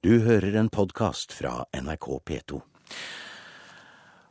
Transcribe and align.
Du 0.00 0.14
hører 0.24 0.54
en 0.56 0.70
podkast 0.72 1.34
fra 1.36 1.66
NRK 1.76 2.06
P2. 2.24 2.58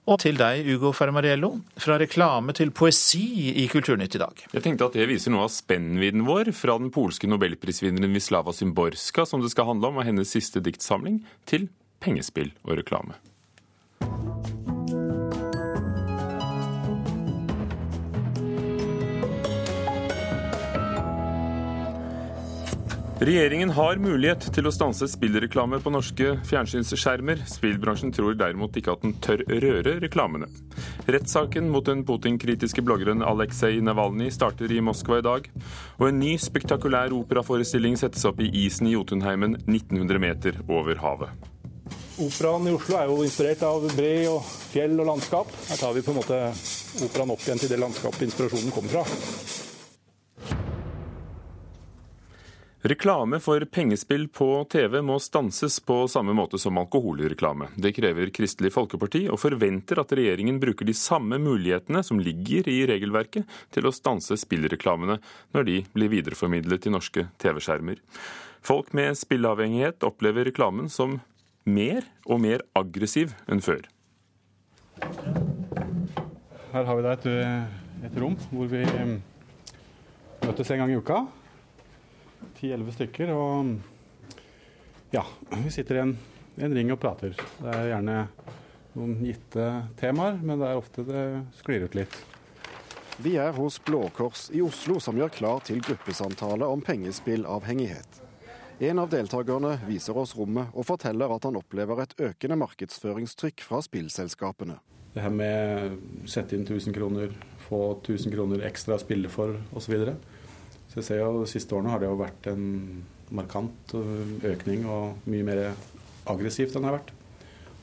Og 0.10 0.16
til 0.18 0.40
deg, 0.40 0.66
Ugo 0.66 0.90
Fermariello. 0.98 1.52
Fra 1.78 2.00
reklame 2.02 2.56
til 2.58 2.72
poesi 2.74 3.52
i 3.62 3.68
Kulturnytt 3.70 4.18
i 4.18 4.22
dag. 4.24 4.42
Jeg 4.50 4.66
tenkte 4.66 4.88
at 4.90 4.98
det 4.98 5.06
viser 5.12 5.30
noe 5.30 5.46
av 5.46 5.54
spennvidden 5.54 6.26
vår, 6.26 6.50
fra 6.58 6.80
den 6.82 6.90
polske 6.90 7.30
nobelprisvinneren 7.30 8.18
Wislawa 8.18 8.50
Zymborska, 8.50 9.28
som 9.30 9.46
det 9.46 9.54
skal 9.54 9.70
handle 9.70 9.94
om, 9.94 10.02
og 10.02 10.10
hennes 10.10 10.34
siste 10.34 10.58
diktsamling, 10.66 11.22
til 11.46 11.70
pengespill 12.02 12.50
og 12.66 12.82
reklame. 12.82 13.22
Regjeringen 23.20 23.74
har 23.76 23.98
mulighet 24.00 24.46
til 24.56 24.70
å 24.70 24.72
stanse 24.72 25.04
spillreklame 25.12 25.82
på 25.84 25.92
norske 25.92 26.38
fjernsynsskjermer. 26.48 27.42
Spillbransjen 27.52 28.14
tror 28.16 28.38
derimot 28.40 28.80
ikke 28.80 28.94
at 28.94 29.04
den 29.04 29.18
tør 29.20 29.44
røre 29.60 29.98
reklamene. 30.00 30.48
Rettssaken 31.04 31.68
mot 31.74 31.84
den 31.84 32.06
Putin-kritiske 32.08 32.80
bloggeren 32.88 33.20
Aleksej 33.28 33.82
Navalnyj 33.84 34.32
starter 34.38 34.72
i 34.72 34.80
Moskva 34.80 35.20
i 35.20 35.28
dag. 35.28 35.52
Og 36.00 36.08
en 36.08 36.24
ny 36.24 36.38
spektakulær 36.40 37.12
operaforestilling 37.18 38.00
settes 38.00 38.24
opp 38.30 38.40
i 38.40 38.48
isen 38.64 38.88
i 38.88 38.96
Jotunheimen 38.96 39.60
1900 39.66 40.24
meter 40.24 40.64
over 40.72 41.04
havet. 41.04 41.52
Operaen 42.24 42.72
i 42.72 42.78
Oslo 42.80 43.02
er 43.02 43.12
jo 43.12 43.20
inspirert 43.28 43.68
av 43.68 43.84
bre 44.00 44.16
og 44.32 44.48
fjell 44.72 44.96
og 44.96 45.12
landskap. 45.12 45.52
Her 45.68 45.84
tar 45.84 45.92
vi 45.92 46.08
på 46.08 46.16
en 46.16 46.22
måte 46.24 46.40
operaen 47.04 47.36
opp 47.36 47.44
igjen 47.44 47.60
til 47.66 47.76
det 47.76 47.84
landskapet 47.84 48.30
inspirasjonen 48.32 48.72
kommer 48.72 48.96
fra. 49.02 49.49
Reklame 52.82 53.40
for 53.40 53.66
pengespill 53.66 54.28
på 54.28 54.68
TV 54.72 55.02
må 55.02 55.18
stanses 55.20 55.80
på 55.84 56.08
samme 56.08 56.32
måte 56.34 56.56
som 56.58 56.78
alkoholreklame. 56.80 57.68
Det 57.76 57.92
krever 57.92 58.30
Kristelig 58.32 58.72
Folkeparti, 58.72 59.26
og 59.28 59.42
forventer 59.42 60.00
at 60.00 60.14
regjeringen 60.16 60.62
bruker 60.64 60.88
de 60.88 60.94
samme 60.96 61.36
mulighetene 61.44 62.00
som 62.08 62.22
ligger 62.24 62.70
i 62.72 62.78
regelverket 62.88 63.44
til 63.76 63.84
å 63.84 63.92
stanse 63.92 64.38
spillreklamene 64.40 65.18
når 65.52 65.68
de 65.68 65.76
blir 65.92 66.14
videreformidlet 66.14 66.86
til 66.86 66.96
norske 66.96 67.26
TV-skjermer. 67.44 68.00
Folk 68.64 68.94
med 68.96 69.20
spilleavhengighet 69.20 70.06
opplever 70.08 70.48
reklamen 70.48 70.88
som 70.88 71.18
mer 71.68 72.08
og 72.24 72.40
mer 72.46 72.64
aggressiv 72.80 73.34
enn 73.52 73.60
før. 73.60 73.84
Her 76.72 76.88
har 76.88 76.96
vi 76.96 77.04
da 77.04 77.18
et, 77.18 77.28
et 78.08 78.18
rom 78.24 78.40
hvor 78.54 78.72
vi 78.72 78.86
møtes 80.48 80.72
en 80.72 80.80
gang 80.86 80.96
i 80.96 81.02
uka 81.04 81.20
ti-elleve 82.60 82.94
stykker. 82.96 83.32
Og 83.34 83.76
ja, 85.16 85.26
vi 85.56 85.72
sitter 85.74 86.00
i 86.00 86.04
en, 86.06 86.16
en, 86.58 86.76
ring 86.76 86.92
og 86.94 87.00
prater. 87.02 87.36
Det 87.60 87.76
er 87.76 87.92
gjerne 87.94 88.18
noen 88.96 89.16
gitte 89.24 89.70
temaer, 90.00 90.40
men 90.42 90.62
det 90.62 90.70
er 90.70 90.82
ofte 90.82 91.06
det 91.08 91.26
sklir 91.60 91.88
ut 91.88 91.98
litt. 91.98 92.20
Vi 93.20 93.36
er 93.36 93.52
hos 93.58 93.82
Blå 93.84 94.06
Kors 94.16 94.48
i 94.56 94.62
Oslo, 94.64 95.00
som 95.04 95.18
gjør 95.20 95.34
klar 95.36 95.64
til 95.68 95.82
gruppesamtale 95.84 96.68
om 96.68 96.82
pengespillavhengighet. 96.86 98.22
En 98.80 99.02
av 99.02 99.10
deltakerne 99.12 99.74
viser 99.90 100.16
oss 100.16 100.38
rommet 100.40 100.72
og 100.72 100.86
forteller 100.88 101.34
at 101.36 101.44
han 101.44 101.58
opplever 101.60 102.00
et 102.00 102.14
økende 102.30 102.56
markedsføringstrykk 102.62 103.66
fra 103.68 103.82
spillselskapene. 103.84 104.78
Det 105.12 105.26
her 105.26 105.34
med 105.36 105.98
sette 106.32 106.56
inn 106.56 106.64
1000 106.64 106.96
kroner, 106.96 107.34
få 107.66 107.82
1000 107.98 108.32
kroner 108.32 108.64
ekstra 108.70 108.96
å 108.96 109.02
spille 109.02 109.28
for 109.34 109.58
osv. 109.76 109.98
Så 111.00 111.06
ser 111.14 111.22
jo 111.22 111.46
De 111.46 111.48
siste 111.48 111.72
årene 111.76 111.94
har 111.94 112.02
det 112.02 112.10
jo 112.10 112.18
vært 112.20 112.50
en 112.52 112.64
markant 113.32 113.94
økning 114.44 114.84
og 114.90 115.30
mye 115.30 115.46
mer 115.48 115.62
aggressivt 116.28 116.76
enn 116.76 116.84
det 116.84 116.90
har 116.90 116.98
vært. 116.98 117.14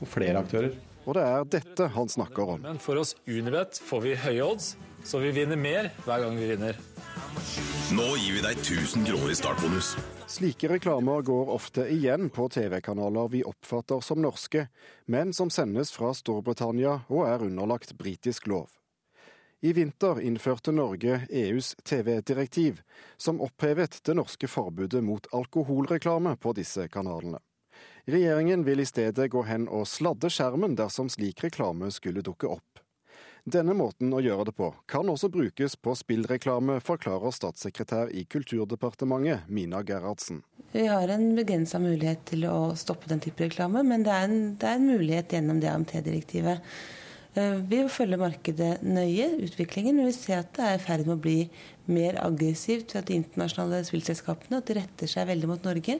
Og 0.02 0.10
flere 0.12 0.42
aktører. 0.42 0.74
Og 1.06 1.14
det 1.16 1.22
er 1.24 1.46
dette 1.56 1.86
han 1.94 2.10
snakker 2.12 2.52
om. 2.56 2.60
Men 2.66 2.82
for 2.82 3.00
oss 3.00 3.14
Unibet 3.24 3.78
får 3.88 4.02
vi 4.04 4.12
høye 4.20 4.44
odds, 4.44 4.74
så 5.06 5.22
vi 5.22 5.30
vinner 5.32 5.56
mer 5.56 5.88
hver 6.04 6.26
gang 6.26 6.36
vi 6.36 6.50
vinner. 6.50 6.76
Nå 7.96 8.06
gir 8.18 8.36
vi 8.36 8.44
deg 8.44 8.60
1000 8.60 9.06
kroner 9.08 9.32
i 9.32 9.38
startbonus. 9.38 9.94
Slike 10.28 10.68
reklamer 10.74 11.24
går 11.24 11.52
ofte 11.54 11.86
igjen 11.94 12.28
på 12.34 12.50
TV-kanaler 12.52 13.30
vi 13.32 13.44
oppfatter 13.46 14.02
som 14.04 14.20
norske, 14.20 14.66
men 15.08 15.32
som 15.32 15.48
sendes 15.54 15.94
fra 15.94 16.10
Storbritannia 16.12 16.98
og 17.06 17.24
er 17.30 17.46
underlagt 17.46 17.96
britisk 17.96 18.50
lov. 18.50 18.68
I 19.60 19.72
vinter 19.72 20.20
innførte 20.20 20.72
Norge 20.72 21.20
EUs 21.30 21.76
TV-direktiv, 21.84 22.82
som 23.16 23.40
opphevet 23.40 24.00
det 24.04 24.14
norske 24.14 24.48
forbudet 24.48 25.04
mot 25.04 25.26
alkoholreklame 25.32 26.36
på 26.36 26.52
disse 26.52 26.88
kanalene. 26.88 27.40
Regjeringen 28.04 28.64
vil 28.64 28.80
i 28.80 28.86
stedet 28.86 29.30
gå 29.30 29.42
hen 29.48 29.64
og 29.68 29.88
sladde 29.88 30.28
skjermen 30.30 30.76
dersom 30.76 31.08
slik 31.08 31.40
reklame 31.44 31.88
skulle 31.90 32.24
dukke 32.24 32.50
opp. 32.52 32.82
Denne 33.46 33.76
måten 33.78 34.10
å 34.10 34.20
gjøre 34.20 34.48
det 34.48 34.56
på 34.58 34.72
kan 34.90 35.08
også 35.08 35.30
brukes 35.32 35.76
på 35.78 35.94
spillreklame, 35.94 36.80
forklarer 36.82 37.32
statssekretær 37.32 38.10
i 38.10 38.24
Kulturdepartementet 38.26 39.48
Mina 39.48 39.84
Gerhardsen. 39.86 40.42
Vi 40.72 40.84
har 40.90 41.08
en 41.14 41.28
begrensa 41.38 41.78
mulighet 41.78 42.26
til 42.28 42.44
å 42.50 42.74
stoppe 42.76 43.08
den 43.08 43.22
type 43.22 43.46
reklame, 43.46 43.84
men 43.86 44.04
det 44.04 44.12
er 44.12 44.28
en, 44.28 44.38
det 44.58 44.68
er 44.68 44.80
en 44.80 44.88
mulighet 44.90 45.36
gjennom 45.38 45.62
det 45.62 45.70
AMT-direktivet. 45.72 46.74
Vi 47.68 47.82
følger 47.92 48.20
markedet 48.20 48.70
nøye, 48.84 49.28
utviklingen, 49.46 49.98
men 49.98 50.08
vi 50.08 50.14
ser 50.16 50.42
at 50.42 50.54
det 50.56 50.64
er 50.64 50.78
i 50.78 50.82
ferd 50.82 51.04
med 51.06 51.16
å 51.16 51.22
bli 51.22 51.38
mer 51.92 52.18
aggressivt 52.22 52.94
ved 52.94 53.02
at 53.02 53.10
de 53.10 53.18
internasjonale 53.20 53.82
spillselskapene 53.86 54.62
at 54.62 54.72
retter 54.78 55.10
seg 55.10 55.28
veldig 55.30 55.50
mot 55.50 55.68
Norge. 55.68 55.98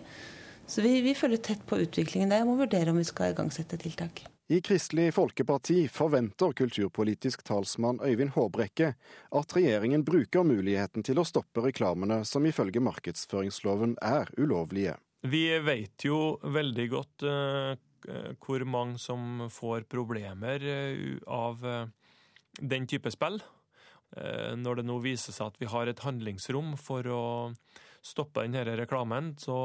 Så 0.67 0.83
vi, 0.83 0.99
vi 1.05 1.15
følger 1.15 1.43
tett 1.47 1.67
på 1.67 1.79
utviklingen 1.85 2.33
der 2.33 2.43
og 2.43 2.51
må 2.51 2.57
vurdere 2.65 2.91
om 2.91 2.99
vi 2.99 3.07
skal 3.07 3.35
igangsette 3.35 3.79
tiltak. 3.79 4.25
I 4.51 4.61
Kristelig 4.63 5.11
Folkeparti 5.15 5.89
forventer 5.91 6.53
kulturpolitisk 6.55 7.43
talsmann 7.47 7.99
Øyvind 8.03 8.31
Håbrekke 8.37 8.93
at 9.41 9.57
regjeringen 9.57 10.05
bruker 10.07 10.47
muligheten 10.47 11.03
til 11.07 11.19
å 11.19 11.27
stoppe 11.27 11.65
reklamene 11.65 12.21
som 12.27 12.47
ifølge 12.47 12.83
markedsføringsloven 12.87 13.97
er 14.07 14.31
ulovlige. 14.39 14.95
Vi 15.27 15.49
vet 15.67 16.07
jo 16.07 16.39
veldig 16.55 16.87
godt 16.93 17.27
Eh, 17.27 17.75
hvor 18.43 18.65
mange 18.69 18.99
som 19.03 19.47
får 19.53 19.87
problemer 19.91 20.62
eh, 20.62 21.19
av 21.27 21.65
eh, 21.67 21.87
den 22.61 22.87
type 22.87 23.11
spill. 23.12 23.41
Når 24.17 24.79
det 24.79 24.84
nå 24.87 24.95
viser 25.03 25.34
seg 25.34 25.51
at 25.51 25.57
vi 25.61 25.67
har 25.69 25.91
et 25.91 26.01
handlingsrom 26.01 26.77
for 26.81 27.05
å 27.11 27.25
stoppe 28.07 28.47
denne 28.47 28.62
reklamen, 28.79 29.33
så 29.37 29.59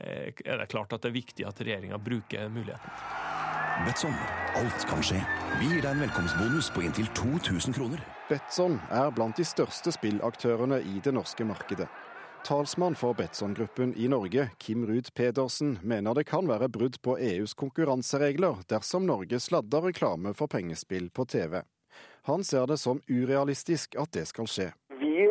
er 0.00 0.32
det 0.32 0.70
klart 0.72 0.96
at 0.96 1.04
det 1.04 1.12
er 1.12 1.18
viktig 1.20 1.46
at 1.46 1.60
regjeringa 1.60 2.00
bruker 2.00 2.48
muligheten. 2.50 2.96
Betson. 3.84 4.16
Alt 4.56 4.88
kan 4.88 5.04
skje. 5.04 5.20
Vi 5.60 5.68
gir 5.70 5.84
deg 5.84 5.92
en 5.92 6.02
velkomstbonus 6.04 6.72
på 6.74 6.82
inntil 6.88 7.06
2000 7.16 7.76
kroner. 7.76 8.02
Betson 8.28 8.80
er 8.92 9.12
blant 9.14 9.38
de 9.38 9.46
største 9.46 9.92
spillaktørene 9.94 10.80
i 10.84 11.00
det 11.04 11.14
norske 11.16 11.46
markedet. 11.48 11.86
Talsmann 12.44 12.94
for 12.94 13.14
Betson-gruppen 13.14 13.94
i 13.96 14.08
Norge, 14.08 14.50
Kim 14.58 14.86
Ruud 14.86 15.14
Pedersen, 15.14 15.78
mener 15.82 16.14
det 16.14 16.24
kan 16.24 16.48
være 16.48 16.68
brudd 16.68 16.96
på 17.02 17.16
EUs 17.18 17.54
konkurranseregler 17.54 18.62
dersom 18.68 19.06
Norge 19.06 19.40
sladder 19.40 19.90
reklame 19.90 20.32
for 20.34 20.50
pengespill 20.50 21.10
på 21.10 21.24
TV. 21.24 21.60
Han 22.28 22.44
ser 22.44 22.66
det 22.66 22.78
som 22.80 23.00
urealistisk 23.08 23.96
at 24.00 24.12
det 24.16 24.26
skal 24.30 24.48
skje. 24.50 24.68
Vi 25.00 25.26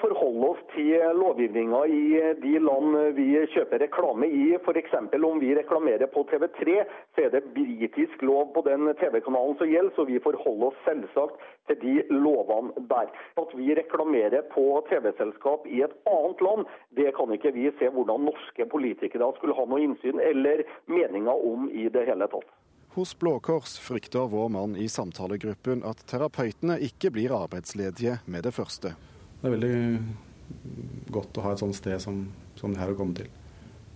forholder 0.00 0.48
oss 0.50 0.60
til 0.74 1.00
lovgivninga 1.18 1.80
i 1.86 2.02
de 2.42 2.52
land 2.62 2.96
vi 3.16 3.26
kjøper 3.54 3.82
reklame 3.84 4.28
i. 4.28 4.44
F.eks. 4.58 4.94
om 5.16 5.40
vi 5.40 5.54
reklamerer 5.56 6.10
på 6.12 6.24
TV3, 6.30 6.76
så 7.14 7.24
er 7.24 7.32
det 7.32 7.44
britisk 7.56 8.22
lov 8.22 8.52
på 8.54 8.62
den 8.66 8.90
TV-kanalen 9.00 9.56
som 9.58 9.70
gjelder, 9.70 9.94
så 9.96 10.06
vi 10.08 10.20
forholder 10.24 10.70
oss 10.70 10.84
selvsagt 10.86 11.42
til 11.70 11.80
de 11.82 11.96
lovene 12.12 12.86
der. 12.92 13.10
At 13.40 13.56
vi 13.56 13.72
reklamerer 13.78 14.46
på 14.54 14.66
TV-selskap 14.90 15.66
i 15.66 15.82
et 15.86 15.96
annet 16.10 16.44
land, 16.44 16.70
det 16.96 17.12
kan 17.16 17.32
ikke 17.34 17.54
vi 17.56 17.68
se 17.80 17.90
hvordan 17.94 18.28
norske 18.28 18.68
politikere 18.70 19.32
skulle 19.36 19.56
ha 19.58 19.66
noe 19.68 19.84
innsyn 19.84 20.20
eller 20.20 20.64
meninger 20.86 21.44
om 21.52 21.68
i 21.72 21.88
det 21.92 22.06
hele 22.08 22.28
tatt. 22.30 22.48
Hos 22.96 23.12
Blå 23.18 23.36
Kors 23.44 23.76
frykter 23.78 24.26
vår 24.32 24.48
mann 24.50 24.72
i 24.76 24.88
samtalegruppen 24.90 25.84
at 25.86 26.00
terapeutene 26.10 26.80
ikke 26.82 27.12
blir 27.14 27.36
arbeidsledige 27.36 28.16
med 28.26 28.48
det 28.48 28.56
første. 28.56 28.96
Det 29.38 29.46
er 29.46 29.54
veldig 29.54 31.12
godt 31.14 31.38
å 31.38 31.44
ha 31.44 31.52
et 31.54 31.60
sånt 31.62 31.76
sted 31.76 32.00
som, 32.02 32.24
som 32.58 32.72
det 32.74 32.80
her 32.80 32.90
å 32.94 32.98
komme 32.98 33.14
til. 33.14 33.28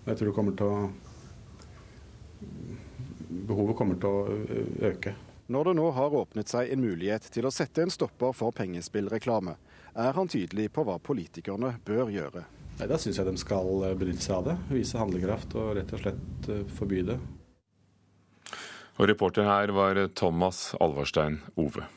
Jeg 0.06 0.18
tror 0.18 0.30
det 0.30 0.36
kommer 0.36 0.58
til 0.58 0.70
å 0.70 0.92
Behovet 3.32 3.76
kommer 3.78 3.96
til 4.02 4.08
å 4.12 4.88
øke. 4.90 5.14
Når 5.52 5.68
det 5.68 5.72
nå 5.78 5.84
har 5.96 6.14
åpnet 6.16 6.50
seg 6.50 6.72
en 6.74 6.82
mulighet 6.84 7.26
til 7.32 7.46
å 7.48 7.52
sette 7.54 7.82
en 7.82 7.92
stopper 7.92 8.34
for 8.36 8.54
pengespillreklame, 8.56 9.54
er 9.98 10.16
han 10.16 10.30
tydelig 10.30 10.68
på 10.74 10.84
hva 10.86 10.98
politikerne 11.02 11.74
bør 11.86 12.12
gjøre. 12.12 12.44
Nei, 12.78 12.88
Da 12.88 12.98
syns 13.00 13.18
jeg 13.18 13.28
de 13.28 13.34
skal 13.40 13.72
benytte 13.98 14.24
seg 14.26 14.36
av 14.38 14.50
det. 14.50 14.56
Vise 14.72 15.00
handlekraft 15.00 15.56
og 15.60 15.74
rett 15.78 15.96
og 15.96 16.04
slett 16.04 16.50
forby 16.76 17.02
det. 17.08 17.18
Og 19.00 19.08
reporter 19.08 19.48
her 19.48 19.72
var 19.74 20.04
Thomas 20.14 20.70
Alvarstein 20.80 21.40
Ove. 21.56 21.88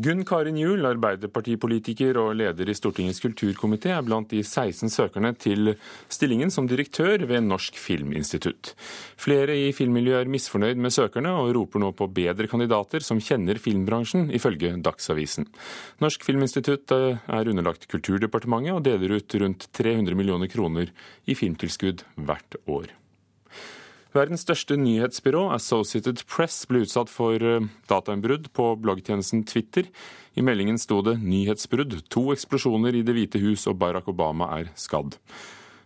Gunn 0.00 0.22
Karin 0.24 0.56
Juel, 0.56 0.86
arbeiderpartipolitiker 0.88 2.16
og 2.22 2.30
leder 2.38 2.70
i 2.70 2.74
Stortingets 2.76 3.18
kulturkomité, 3.20 3.90
er 3.92 4.04
blant 4.06 4.30
de 4.32 4.38
16 4.40 4.88
søkerne 4.88 5.34
til 5.36 5.74
stillingen 6.08 6.52
som 6.54 6.68
direktør 6.70 7.26
ved 7.28 7.44
Norsk 7.44 7.76
Filminstitutt. 7.76 8.70
Flere 9.20 9.58
i 9.58 9.74
filmmiljøet 9.76 10.24
er 10.24 10.30
misfornøyd 10.32 10.80
med 10.80 10.94
søkerne, 10.94 11.34
og 11.42 11.52
roper 11.56 11.84
nå 11.84 11.90
på 11.98 12.08
bedre 12.16 12.48
kandidater 12.48 13.04
som 13.04 13.20
kjenner 13.20 13.60
filmbransjen, 13.60 14.30
ifølge 14.32 14.72
Dagsavisen. 14.80 15.50
Norsk 16.00 16.24
Filminstitutt 16.24 16.96
eh, 16.96 17.20
er 17.20 17.52
underlagt 17.52 17.84
Kulturdepartementet 17.90 18.78
og 18.78 18.86
deler 18.86 19.18
ut 19.18 19.36
rundt 19.42 19.68
300 19.76 20.16
millioner 20.16 20.48
kroner 20.48 20.94
i 21.28 21.36
filmtilskudd 21.36 22.06
hvert 22.16 22.56
år. 22.70 22.88
Verdens 24.10 24.42
største 24.42 24.74
nyhetsbyrå, 24.74 25.44
Associated 25.54 26.24
Press, 26.26 26.64
ble 26.66 26.82
utsatt 26.82 27.10
for 27.12 27.38
eh, 27.38 27.68
datainnbrudd 27.90 28.48
på 28.56 28.72
bloggtjenesten 28.82 29.44
Twitter. 29.46 29.86
I 30.34 30.42
meldingen 30.42 30.78
sto 30.82 30.98
det 31.06 31.20
'nyhetsbrudd', 31.22 32.00
to 32.10 32.32
eksplosjoner 32.34 32.98
i 32.98 33.04
Det 33.06 33.14
hvite 33.14 33.38
hus 33.38 33.68
og 33.70 33.78
Barack 33.78 34.08
Obama 34.10 34.50
er 34.58 34.72
skadd. 34.74 35.14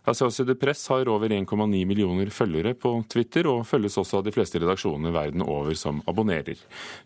Associated 0.08 0.60
Press 0.60 0.86
har 0.88 1.08
over 1.08 1.28
1,9 1.28 1.84
millioner 1.84 2.32
følgere 2.32 2.72
på 2.72 3.04
Twitter, 3.08 3.46
og 3.46 3.66
følges 3.68 3.96
også 4.00 4.18
av 4.18 4.24
de 4.24 4.32
fleste 4.32 4.60
redaksjonene 4.60 5.12
verden 5.12 5.44
over 5.44 5.76
som 5.76 6.00
abonnerer. 6.08 6.56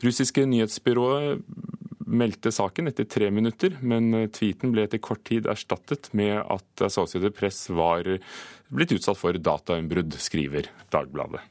Russiske 0.02 0.46
nyhetsbyrået 0.46 1.42
meldte 2.08 2.52
saken 2.54 2.90
etter 2.90 3.08
tre 3.08 3.28
minutter, 3.34 3.76
men 3.80 4.10
tweeten 4.34 4.72
ble 4.74 4.86
etter 4.88 5.02
kort 5.04 5.24
tid 5.28 5.48
erstattet 5.50 6.10
med 6.16 6.40
at 6.40 6.86
Associated 6.88 7.36
Press 7.36 7.66
var 7.70 8.08
blitt 8.72 8.96
utsatt 8.96 9.20
for 9.20 9.36
datainnbrudd, 9.36 10.16
skriver 10.20 10.72
Dagbladet. 10.92 11.44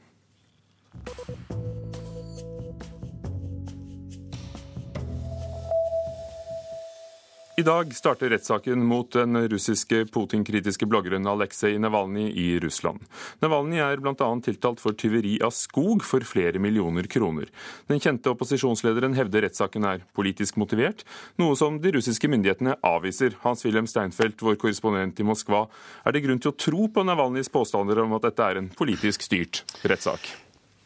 I 7.58 7.62
dag 7.62 7.94
starter 7.94 8.30
rettssaken 8.30 8.84
mot 8.86 9.12
den 9.12 9.48
russiske 9.48 10.04
Putin-kritiske 10.06 10.86
bloggeren 10.86 11.26
Aleksej 11.26 11.78
Navalnyj 11.82 12.30
i 12.30 12.60
Russland. 12.62 13.02
Navalnyj 13.42 13.82
er 13.82 13.98
bl.a. 13.98 14.28
tiltalt 14.46 14.78
for 14.78 14.94
tyveri 14.94 15.40
av 15.42 15.50
skog 15.50 16.06
for 16.06 16.22
flere 16.22 16.62
millioner 16.62 17.10
kroner. 17.10 17.50
Den 17.90 17.98
kjente 17.98 18.30
opposisjonslederen 18.30 19.18
hevder 19.18 19.42
rettssaken 19.48 19.90
er 19.90 20.06
politisk 20.14 20.62
motivert, 20.62 21.02
noe 21.42 21.58
som 21.58 21.82
de 21.82 21.96
russiske 21.98 22.30
myndighetene 22.30 22.78
avviser. 22.78 23.34
Hans-Wilhelm 23.42 23.90
Steinfeld, 23.90 24.38
vår 24.38 24.62
korrespondent 24.62 25.18
i 25.18 25.26
Moskva, 25.26 25.66
er 26.06 26.14
det 26.14 26.28
grunn 26.28 26.38
til 26.38 26.54
å 26.54 26.60
tro 26.62 26.86
på 26.86 27.10
Navalnyjs 27.10 27.50
påstander 27.50 28.06
om 28.06 28.20
at 28.20 28.30
dette 28.30 28.52
er 28.52 28.62
en 28.62 28.70
politisk 28.78 29.26
styrt 29.26 29.66
rettssak? 29.82 30.30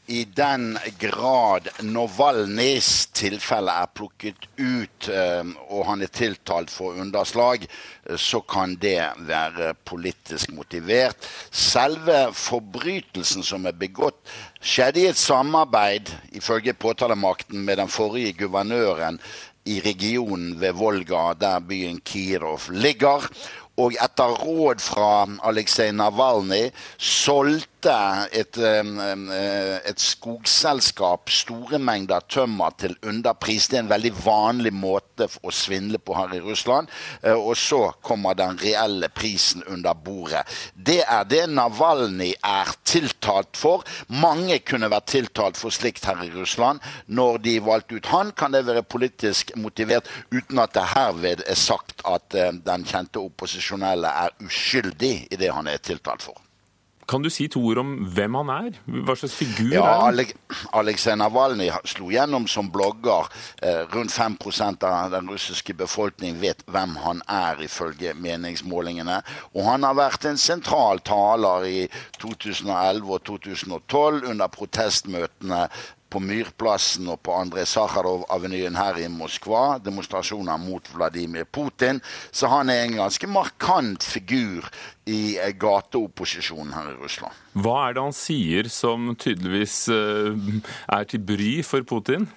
I 0.06 0.24
den 0.24 0.78
grad 0.98 1.68
Novalnys 1.86 3.06
tilfelle 3.14 3.70
er 3.84 3.90
plukket 3.94 4.48
ut 4.58 5.08
eh, 5.08 5.46
og 5.70 5.84
han 5.86 6.02
er 6.02 6.10
tiltalt 6.10 6.72
for 6.74 6.98
underslag, 6.98 7.68
eh, 8.10 8.18
så 8.18 8.42
kan 8.42 8.74
det 8.82 9.12
være 9.28 9.72
politisk 9.86 10.50
motivert. 10.56 11.28
Selve 11.50 12.32
forbrytelsen 12.34 13.46
som 13.46 13.70
er 13.70 13.78
begått, 13.78 14.18
skjedde 14.58 15.04
i 15.04 15.08
et 15.12 15.22
samarbeid, 15.22 16.10
ifølge 16.34 16.74
påtalemakten, 16.74 17.62
med 17.62 17.78
den 17.78 17.90
forrige 17.90 18.34
guvernøren 18.42 19.20
i 19.70 19.78
regionen 19.84 20.56
ved 20.60 20.74
Volga, 20.74 21.32
der 21.38 21.62
byen 21.62 22.00
Kirov 22.02 22.72
ligger. 22.74 23.30
Og 23.78 23.94
etter 23.94 24.34
råd 24.42 24.82
fra 24.82 25.24
Aleksej 25.48 25.94
Navalnyj 25.96 26.72
solgte 26.98 27.71
et, 27.86 28.58
et, 28.58 30.02
skogselskap 30.02 31.30
store 31.32 31.78
mengder 31.82 32.22
tømmer 32.28 32.74
til 32.78 32.96
underpris. 33.06 33.68
Det 33.68 33.78
er 33.78 33.84
en 33.84 33.90
veldig 33.92 34.12
vanlig 34.24 34.72
måte 34.74 35.28
å 35.42 35.52
svindle 35.54 36.00
på 36.02 36.16
her 36.16 36.34
i 36.36 36.42
Russland. 36.44 36.90
Eh, 37.22 37.34
og 37.36 37.56
så 37.58 37.80
kommer 38.04 38.36
den 38.38 38.58
reelle 38.60 39.08
prisen 39.12 39.64
under 39.66 39.94
bordet. 39.94 40.44
Det 40.74 41.00
er 41.02 41.26
det 41.28 41.44
Navalnyj 41.52 42.34
er 42.36 42.74
tiltalt 42.88 43.58
for. 43.58 43.86
Mange 44.08 44.60
kunne 44.66 44.90
vært 44.92 45.10
tiltalt 45.14 45.60
for 45.60 45.74
slikt 45.74 46.06
her 46.08 46.22
i 46.24 46.30
Russland. 46.34 46.82
Når 47.06 47.42
de 47.46 47.58
valgte 47.64 47.98
ut 47.98 48.12
han, 48.12 48.32
kan 48.36 48.54
det 48.54 48.66
være 48.68 48.84
politisk 48.84 49.54
motivert, 49.56 50.08
uten 50.32 50.62
at 50.62 50.74
det 50.76 50.88
herved 50.94 51.44
er 51.46 51.58
sagt 51.58 52.04
at 52.08 52.38
eh, 52.38 52.54
den 52.64 52.88
kjente 52.88 53.22
opposisjonelle 53.22 54.16
er 54.26 54.34
uskyldig 54.42 55.14
i 55.30 55.38
det 55.40 55.52
han 55.52 55.70
er 55.70 55.82
tiltalt 55.82 56.24
for. 56.26 56.41
Kan 57.12 57.20
du 57.20 57.28
si 57.28 57.44
to 57.52 57.60
ord 57.60 57.76
om 57.82 57.90
hvem 58.16 58.38
han 58.38 58.50
er? 58.54 58.76
Hva 59.04 59.12
slags 59.20 59.34
figur 59.36 59.74
ja, 59.74 59.82
er 59.84 59.98
han? 60.00 60.30
Aleksej 60.80 61.18
Navalnyj 61.20 61.68
slo 61.92 62.08
gjennom 62.08 62.46
som 62.48 62.70
blogger. 62.72 63.28
Eh, 63.60 63.82
rundt 63.92 64.14
5 64.14 64.38
av 64.80 65.10
den 65.12 65.28
russiske 65.28 65.74
befolkningen 65.76 66.40
vet 66.40 66.64
hvem 66.72 66.96
han 67.04 67.20
er, 67.28 67.60
ifølge 67.60 68.14
meningsmålingene. 68.16 69.20
Og 69.52 69.68
han 69.68 69.84
har 69.84 69.98
vært 69.98 70.24
en 70.24 70.40
sentral 70.40 71.04
taler 71.04 71.68
i 71.68 71.82
2011 72.16 73.04
og 73.04 73.24
2012 73.28 74.30
under 74.32 74.48
protestmøtene 74.48 75.66
på 76.12 76.20
Myrplassen 76.20 77.08
og 77.12 77.22
på 77.24 77.34
Andrej 77.36 77.66
Sakharov-avenyen 77.72 78.76
her 78.76 79.00
i 79.00 79.08
Moskva. 79.12 79.78
Demonstrasjoner 79.82 80.60
mot 80.60 80.90
Vladimir 80.92 81.48
Putin. 81.48 82.02
Så 82.30 82.50
han 82.52 82.70
er 82.72 82.84
en 82.84 82.98
ganske 83.00 83.30
markant 83.30 84.04
figur 84.04 84.68
i 85.08 85.38
gateopposisjonen 85.58 86.74
her 86.76 86.92
i 86.92 87.00
Russland. 87.00 87.34
Hva 87.58 87.78
er 87.88 87.96
det 87.96 88.04
han 88.04 88.16
sier 88.16 88.68
som 88.72 89.10
tydeligvis 89.18 89.76
eh, 89.92 90.62
er 90.92 91.08
til 91.10 91.24
bry 91.32 91.56
for 91.66 91.84
Putin? 91.88 92.28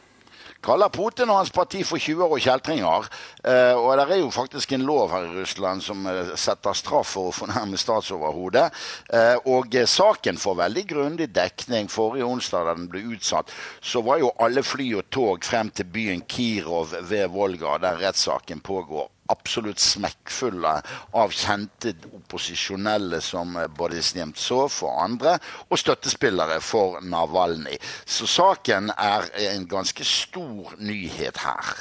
Kaller 0.65 0.91
Putin 0.93 1.31
og 1.31 1.39
hans 1.39 1.53
parti 1.53 1.83
for 1.87 2.01
20 2.01 2.25
år 2.25 2.41
kjeltringer. 2.43 3.09
Uh, 3.45 3.75
og 3.79 3.95
det 3.99 4.05
er 4.17 4.21
jo 4.21 4.31
faktisk 4.33 4.75
en 4.75 4.85
lov 4.87 5.13
her 5.13 5.27
i 5.29 5.33
Russland 5.39 5.83
som 5.85 6.05
uh, 6.09 6.33
setter 6.39 6.77
straff 6.77 7.15
for 7.15 7.29
å 7.29 7.35
fornærme 7.35 7.79
statsoverhodet. 7.79 8.67
Uh, 9.13 9.37
og 9.55 9.79
saken 9.89 10.39
får 10.41 10.61
veldig 10.65 10.85
grundig 10.91 11.29
dekning. 11.35 11.89
Forrige 11.91 12.27
onsdag 12.27 12.69
da 12.69 12.77
den 12.77 12.89
ble 12.91 13.05
utsatt, 13.15 13.53
så 13.81 14.03
var 14.05 14.21
jo 14.23 14.33
alle 14.41 14.65
fly 14.65 14.91
og 14.99 15.09
tog 15.13 15.45
frem 15.45 15.71
til 15.75 15.89
byen 15.91 16.25
Kirov 16.29 16.95
ved 17.09 17.29
Volga, 17.33 17.77
der 17.81 18.01
rettssaken 18.01 18.63
pågår 18.65 19.14
absolutt 19.31 19.81
smekkfulle 19.81 20.73
av 21.17 21.33
kjente 21.33 21.95
opposisjonelle 22.13 23.21
som 23.23 23.57
Boris 23.77 24.13
Nemtsov 24.17 24.81
og 24.85 25.01
andre, 25.03 25.37
og 25.69 25.81
støttespillere 25.81 26.59
for 26.63 27.01
Navalnyj. 27.05 27.79
Så 28.05 28.29
saken 28.29 28.91
er 28.95 29.29
en 29.49 29.67
ganske 29.69 30.05
stor 30.07 30.77
nyhet 30.79 31.41
her. 31.45 31.75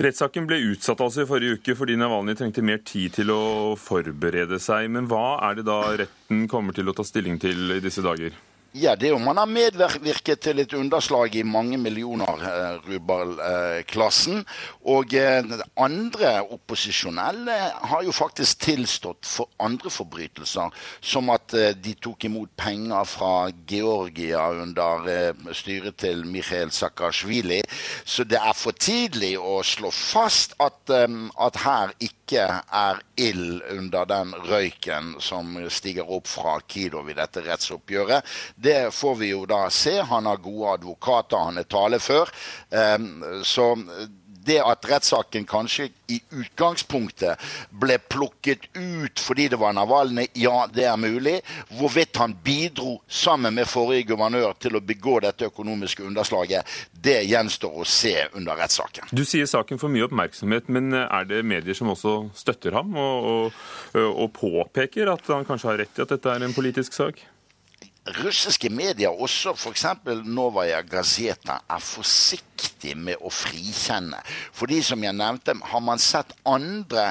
Rettssaken 0.00 0.46
ble 0.48 0.56
utsatt 0.70 1.00
altså 1.04 1.26
i 1.26 1.28
forrige 1.28 1.58
uke 1.58 1.74
fordi 1.76 1.98
Navalnyj 2.00 2.38
trengte 2.38 2.64
mer 2.64 2.80
tid 2.88 3.18
til 3.18 3.32
å 3.34 3.42
forberede 3.76 4.56
seg. 4.62 4.88
Men 4.88 5.10
hva 5.10 5.40
er 5.50 5.58
det 5.58 5.66
da 5.68 5.80
retten 6.00 6.46
kommer 6.48 6.76
til 6.76 6.88
å 6.88 6.96
ta 6.96 7.04
stilling 7.04 7.36
til 7.42 7.76
i 7.76 7.82
disse 7.84 8.04
dager? 8.04 8.32
Ja, 8.70 8.92
det 8.94 9.08
er 9.08 9.16
om 9.16 9.24
man 9.26 9.34
har 9.40 9.48
medvirket 9.50 10.44
til 10.44 10.60
et 10.62 10.72
underslag 10.78 11.34
i 11.34 11.42
mange 11.42 11.74
millioner 11.74 12.42
eh, 12.46 12.76
rubel-klassen. 12.86 14.44
og 14.86 15.14
eh, 15.14 15.42
andre 15.76 16.30
opposisjonelle 16.54 17.56
har 17.90 18.04
jo 18.06 18.14
faktisk 18.14 18.60
tilstått 18.62 19.26
for 19.26 19.50
andre 19.58 19.90
forbrytelser, 19.90 20.70
som 21.00 21.32
at 21.34 21.54
eh, 21.58 21.74
de 21.74 21.96
tok 21.98 22.28
imot 22.28 22.52
penger 22.56 23.04
fra 23.10 23.50
Georgia 23.66 24.44
under 24.62 25.10
eh, 25.10 25.50
styret 25.50 25.98
til 25.98 26.22
Mikhail 26.24 26.70
Saakashvili. 26.70 27.64
Så 28.04 28.22
det 28.22 28.38
er 28.38 28.54
for 28.54 28.78
tidlig 28.78 29.34
å 29.34 29.64
slå 29.66 29.90
fast 29.90 30.54
at, 30.62 30.78
eh, 30.94 31.08
at 31.42 31.58
her 31.64 31.96
ikke 31.98 32.46
er 32.46 33.02
ild 33.18 33.66
under 33.74 34.06
den 34.06 34.32
røyken 34.46 35.16
som 35.18 35.58
stiger 35.66 36.06
opp 36.06 36.30
fra 36.30 36.60
Kidov 36.68 37.10
i 37.10 37.18
dette 37.18 37.42
rettsoppgjøret. 37.50 38.22
Det 38.62 38.94
får 38.94 39.14
vi 39.16 39.30
jo 39.32 39.44
da 39.48 39.62
se. 39.72 39.96
Han 40.04 40.26
har 40.28 40.36
gode 40.36 40.74
advokater, 40.76 41.46
han 41.48 41.58
er 41.58 41.68
talefør. 41.68 42.28
Ehm, 42.70 43.22
så 43.44 43.72
det 44.44 44.58
at 44.64 44.86
rettssaken 44.88 45.44
kanskje 45.48 45.88
i 46.10 46.18
utgangspunktet 46.32 47.40
ble 47.82 47.98
plukket 48.10 48.68
ut 48.76 49.20
fordi 49.20 49.48
det 49.52 49.58
var 49.60 49.74
Navalny, 49.76 50.26
ja, 50.38 50.64
det 50.72 50.86
er 50.88 50.96
mulig. 51.00 51.38
Hvorvidt 51.78 52.20
han 52.20 52.34
bidro 52.44 52.98
sammen 53.08 53.54
med 53.58 53.68
forrige 53.70 54.10
guvernør 54.12 54.56
til 54.62 54.78
å 54.78 54.84
begå 54.84 55.18
dette 55.24 55.50
økonomiske 55.50 56.04
underslaget, 56.06 56.68
det 56.92 57.20
gjenstår 57.28 57.82
å 57.82 57.88
se 57.88 58.14
under 58.36 58.58
rettssaken. 58.60 59.10
Du 59.12 59.24
sier 59.28 59.48
saken 59.50 59.80
får 59.80 59.92
mye 59.92 60.08
oppmerksomhet, 60.08 60.70
men 60.72 60.94
er 61.00 61.28
det 61.28 61.42
medier 61.46 61.76
som 61.76 61.92
også 61.92 62.16
støtter 62.36 62.76
ham 62.78 62.96
og, 62.98 63.28
og, 63.34 64.00
og 64.10 64.32
påpeker 64.36 65.12
at 65.12 65.28
han 65.32 65.46
kanskje 65.48 65.72
har 65.72 65.84
rett 65.84 66.00
i 66.00 66.04
at 66.06 66.16
dette 66.16 66.32
er 66.32 66.48
en 66.48 66.56
politisk 66.56 66.96
sak? 66.96 67.22
Russiske 68.06 68.70
medier, 68.72 69.10
også 69.12 69.52
f.eks. 69.54 69.84
Novaja 70.24 70.80
Gazeta, 70.88 71.60
er 71.68 71.82
forsiktig 71.84 72.96
med 72.96 73.20
å 73.20 73.30
frikjenne. 73.32 74.20
Fordi, 74.56 74.80
som 74.84 75.04
jeg 75.04 75.16
nevnte, 75.16 75.54
har 75.72 75.84
man 75.84 76.00
sett 76.00 76.32
andre 76.48 77.10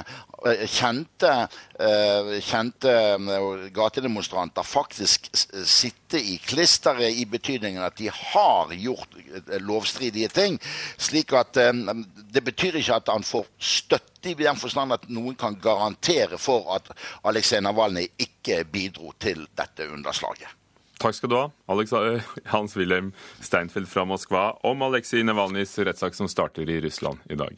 eh, 0.50 0.65
kjente, 0.65 1.31
eh, 1.77 2.31
kjente 2.46 2.93
eh, 3.13 3.65
gatedemonstranter 3.75 4.65
faktisk 4.65 5.29
sitte 5.36 6.19
i 6.19 6.39
klisteret, 6.41 7.13
i 7.22 7.27
betydningen 7.29 7.86
at 7.86 7.98
de 8.01 8.10
har 8.10 8.74
gjort 8.74 9.17
lovstridige 9.62 10.34
ting. 10.34 10.58
Slik 10.98 11.36
at 11.38 11.53
det 11.53 12.43
betyr 12.46 12.79
ikke 12.81 12.98
at 12.98 13.13
han 13.13 13.25
får 13.25 13.46
støtte 13.62 14.34
i 14.34 14.38
den 14.41 14.58
forstand 14.60 14.98
at 14.98 15.05
noen 15.13 15.38
kan 15.39 15.55
garantere 15.62 16.41
for 16.41 16.74
at 16.75 16.89
Aleksej 17.29 17.62
Navalnyj 17.63 18.10
ikke 18.25 18.63
bidro 18.67 19.13
til 19.22 19.46
dette 19.58 19.88
underslaget. 19.93 20.59
Takk 21.00 21.15
skal 21.15 21.32
du 21.32 21.36
ha, 21.38 21.46
Alex, 21.72 21.94
eh, 21.96 22.22
Hans-Wilhelm 22.51 23.13
Steinfeld 23.39 23.88
fra 23.88 24.03
Moskva, 24.06 24.51
om 24.68 24.82
Aleksej 24.84 25.24
Navalnyjs 25.24 25.77
rettssak 25.88 26.18
som 26.18 26.27
starter 26.27 26.70
i 26.70 26.82
Russland 26.84 27.24
i 27.32 27.39
dag. 27.39 27.56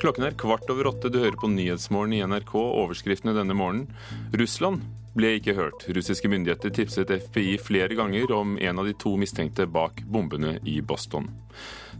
Klokken 0.00 0.24
er 0.24 0.36
kvart 0.38 0.70
over 0.70 0.86
åtte. 0.92 1.10
Du 1.10 1.18
hører 1.18 1.36
på 1.36 1.50
Nyhetsmorgen 1.50 2.14
i 2.14 2.22
NRK. 2.22 2.54
Overskriftene 2.54 3.34
denne 3.36 3.56
morgenen. 3.58 3.90
Russland 4.32 4.86
ble 5.16 5.34
ikke 5.38 5.56
hørt. 5.58 5.86
Russiske 5.90 6.30
myndigheter 6.30 6.72
tipset 6.74 7.10
FBI 7.10 7.58
flere 7.62 7.96
ganger 7.98 8.30
om 8.34 8.56
en 8.58 8.80
av 8.80 8.88
de 8.88 8.94
to 8.94 9.16
mistenkte 9.20 9.66
bak 9.70 10.02
bombene 10.06 10.58
i 10.64 10.80
Boston. 10.80 11.30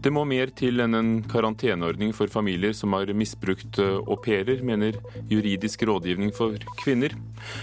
Det 0.01 0.09
må 0.13 0.23
mer 0.25 0.49
til 0.57 0.81
enn 0.81 0.97
en 0.97 1.09
karanteneordning 1.29 2.13
for 2.17 2.31
familier 2.31 2.73
som 2.73 2.95
har 2.95 3.11
misbrukt 3.13 3.77
eh, 3.81 3.99
au 4.01 4.17
pairer, 4.17 4.63
mener 4.65 4.97
juridisk 5.29 5.83
rådgivning 5.85 6.31
for 6.33 6.55
kvinner. 6.81 7.13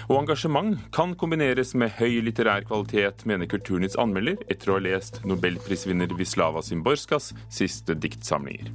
Og 0.06 0.20
engasjement 0.20 0.76
kan 0.94 1.16
kombineres 1.18 1.74
med 1.78 1.96
høy 1.98 2.20
litterær 2.28 2.68
kvalitet, 2.68 3.24
mener 3.26 3.50
Kulturnytts 3.50 3.98
anmelder 3.98 4.38
etter 4.52 4.70
å 4.70 4.78
ha 4.78 4.84
lest 4.84 5.24
nobelprisvinner 5.26 6.14
Wislava 6.20 6.62
Zimborskas 6.62 7.32
siste 7.50 7.98
diktsamlinger. 7.98 8.70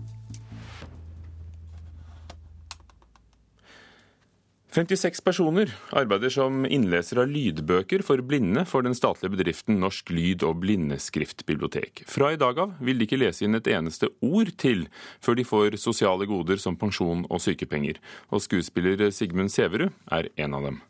56 4.74 5.22
personer 5.22 5.70
arbeider 5.94 6.32
som 6.34 6.64
innleser 6.66 7.20
av 7.22 7.28
lydbøker 7.30 8.02
for 8.02 8.24
blinde 8.26 8.64
for 8.66 8.82
den 8.82 8.96
statlige 8.98 9.36
bedriften 9.36 9.78
Norsk 9.78 10.10
lyd- 10.10 10.42
og 10.48 10.64
blindeskriftbibliotek. 10.64 12.02
Fra 12.10 12.32
i 12.34 12.40
dag 12.42 12.58
av 12.58 12.74
vil 12.82 12.98
de 12.98 13.06
ikke 13.06 13.20
lese 13.22 13.46
inn 13.46 13.54
et 13.54 13.70
eneste 13.70 14.10
ord 14.26 14.50
til 14.64 14.88
før 15.22 15.38
de 15.38 15.46
får 15.46 15.78
sosiale 15.84 16.26
goder 16.26 16.58
som 16.58 16.80
pensjon 16.80 17.22
og 17.30 17.44
sykepenger. 17.46 18.02
Og 18.34 18.42
skuespiller 18.42 19.06
Sigmund 19.14 19.54
Sæverud 19.54 19.94
er 20.10 20.32
en 20.42 20.58
av 20.58 20.66
dem. 20.66 20.82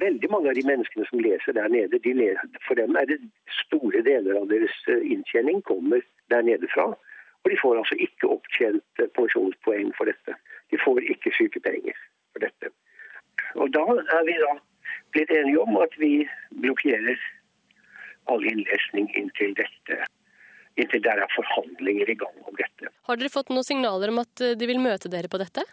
Veldig 0.00 0.32
mange 0.32 0.48
av 0.48 0.56
de 0.56 0.64
menneskene 0.64 1.04
som 1.12 1.20
leser 1.20 1.60
der 1.60 1.68
nede, 1.68 2.00
de 2.00 2.16
leser, 2.16 2.58
for 2.64 2.80
dem 2.80 2.96
er 2.96 3.04
det 3.04 3.20
store 3.66 4.00
deler 4.00 4.40
av 4.40 4.48
deres 4.48 4.72
eh, 4.88 5.04
inntjening 5.12 5.60
kommer 5.68 6.00
der 6.32 6.48
nede 6.48 6.72
fra. 6.72 6.94
Og 7.44 7.52
de 7.52 7.60
får 7.60 7.84
altså 7.84 8.00
ikke 8.00 8.32
opptjent 8.32 9.08
pensjonspoeng 9.12 9.92
for 9.98 10.08
dette. 10.08 10.40
De 10.72 10.80
får 10.80 11.04
ikke 11.04 11.36
sykepenger 11.36 12.06
for 12.32 12.48
dette. 12.48 12.72
Og 13.58 13.72
da 13.74 13.84
er 14.00 14.24
vi 14.28 14.36
da 14.40 14.54
blitt 15.14 15.32
enige 15.34 15.60
om 15.62 15.76
at 15.82 15.94
vi 15.98 16.12
blokkerer 16.62 17.18
all 18.30 18.46
innlesning 18.46 19.10
inntil 19.18 19.54
dette. 19.58 19.98
Inntil 20.78 21.02
det 21.04 21.12
er 21.16 21.34
forhandlinger 21.34 22.12
i 22.12 22.18
gang 22.20 22.46
om 22.46 22.56
dette. 22.58 22.92
Har 23.08 23.18
dere 23.18 23.32
fått 23.32 23.50
noen 23.50 23.66
signaler 23.66 24.12
om 24.12 24.22
at 24.22 24.44
eh, 24.44 24.56
de 24.58 24.70
vil 24.70 24.80
møte 24.82 25.10
dere 25.12 25.30
på 25.30 25.40
dette? 25.42 25.64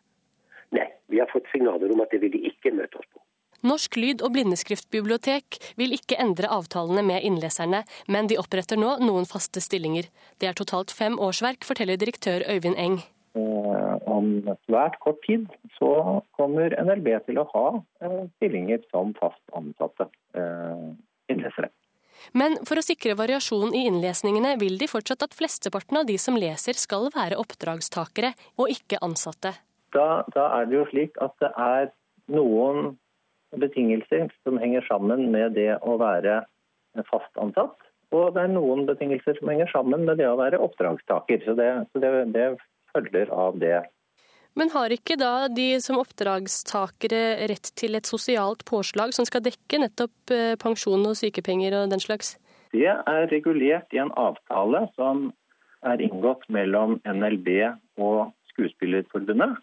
Nei, 0.75 0.87
vi 1.11 1.21
har 1.21 1.29
fått 1.31 1.47
signaler 1.53 1.93
om 1.93 2.01
at 2.03 2.11
det 2.13 2.23
vil 2.23 2.33
de 2.33 2.43
ikke 2.49 2.73
møte 2.75 2.99
oss 2.99 3.09
på. 3.11 3.21
Norsk 3.67 3.97
lyd- 3.97 4.21
og 4.21 4.35
blindeskriftbibliotek 4.35 5.57
vil 5.79 5.95
ikke 5.95 6.19
endre 6.21 6.49
avtalene 6.53 7.01
med 7.05 7.25
innleserne, 7.25 7.83
men 8.07 8.29
de 8.29 8.37
oppretter 8.37 8.77
nå 8.77 8.97
noen 9.01 9.25
faste 9.25 9.63
stillinger. 9.63 10.09
Det 10.37 10.49
er 10.49 10.57
totalt 10.57 10.93
fem 10.93 11.17
årsverk, 11.17 11.65
forteller 11.65 11.97
direktør 11.97 12.45
Øyvind 12.45 12.77
Eng. 12.77 12.99
Eh, 13.35 13.95
om 14.07 14.29
svært 14.65 14.97
kort 15.03 15.19
tid 15.25 15.47
så 15.77 16.21
kommer 16.37 16.73
NLB 16.79 17.09
til 17.27 17.41
å 17.41 17.47
ha 17.51 17.65
eh, 18.01 18.23
stillinger 18.37 18.81
som 18.91 19.11
fast 19.19 19.41
ansatte 19.57 20.07
eh, 20.37 20.87
innlesere. 21.31 21.69
Men 22.33 22.57
for 22.65 22.79
å 22.79 22.85
sikre 22.85 23.17
variasjon 23.19 23.75
i 23.77 23.83
innlesningene 23.89 24.55
vil 24.61 24.79
de 24.81 24.87
fortsatt 24.89 25.27
at 25.27 25.35
flesteparten 25.37 25.99
av 25.99 26.07
de 26.09 26.15
som 26.21 26.37
leser 26.39 26.79
skal 26.79 27.11
være 27.13 27.37
oppdragstakere 27.37 28.31
og 28.57 28.71
ikke 28.73 29.01
ansatte. 29.05 29.53
Da, 29.93 30.23
da 30.33 30.47
er 30.57 30.69
det 30.69 30.79
jo 30.79 30.87
slik 30.89 31.19
at 31.23 31.35
det 31.43 31.51
er 31.53 31.91
noen 32.33 32.95
betingelser 33.55 34.31
som 34.43 34.57
henger 34.59 34.83
sammen 34.87 35.29
med 35.35 35.53
det 35.59 35.75
å 35.85 35.99
være 36.01 36.41
fast 37.11 37.37
ansatt. 37.37 37.77
Og 38.15 38.33
det 38.33 38.47
er 38.47 38.55
noen 38.55 38.87
betingelser 38.87 39.37
som 39.37 39.51
henger 39.51 39.69
sammen 39.69 40.07
med 40.07 40.17
det 40.19 40.27
å 40.29 40.39
være 40.39 40.59
oppdragstaker. 40.63 41.43
Så 41.45 41.53
det, 41.59 41.69
så 41.91 42.01
det, 42.01 42.11
det 42.33 42.49
følger 42.93 43.31
av 43.33 43.59
det. 43.61 43.83
Men 44.57 44.71
har 44.73 44.89
ikke 44.89 45.19
da 45.21 45.45
de 45.53 45.75
som 45.83 45.99
oppdragstakere 46.01 47.47
rett 47.51 47.69
til 47.77 47.97
et 47.97 48.09
sosialt 48.09 48.63
påslag 48.65 49.13
som 49.13 49.27
skal 49.29 49.43
dekke 49.45 49.83
nettopp 49.83 50.33
eh, 50.33 50.55
pensjon 50.57 51.05
og 51.05 51.17
sykepenger 51.19 51.75
og 51.77 51.91
den 51.93 52.01
slags? 52.01 52.35
Det 52.73 52.89
er 52.89 53.29
regulert 53.29 53.93
i 53.93 54.01
en 54.01 54.09
avtale 54.17 54.87
som 54.97 55.29
er 55.85 56.01
inngått 56.01 56.47
mellom 56.49 56.97
NLB 57.05 57.49
og 58.01 58.33
Skuespillerforbundet. 58.49 59.59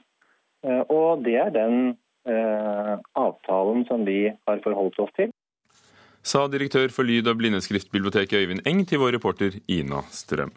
Eh, 0.62 0.82
og 0.86 1.24
det 1.26 1.40
er 1.42 1.50
den 1.54 1.96
eh, 2.30 2.94
avtalen 3.18 3.82
som 3.90 4.06
vi 4.06 4.28
har 4.30 4.62
forholdt 4.62 5.02
oss 5.02 5.16
til. 5.18 5.34
Sa 6.24 6.46
direktør 6.48 6.88
for 6.94 7.04
lyd- 7.04 7.26
og 7.28 7.42
blindeskriftbiblioteket 7.42 8.46
Øyvind 8.46 8.62
Eng 8.64 8.86
til 8.88 9.02
vår 9.02 9.18
reporter 9.18 9.58
Ina 9.68 10.06
Strøm. 10.14 10.54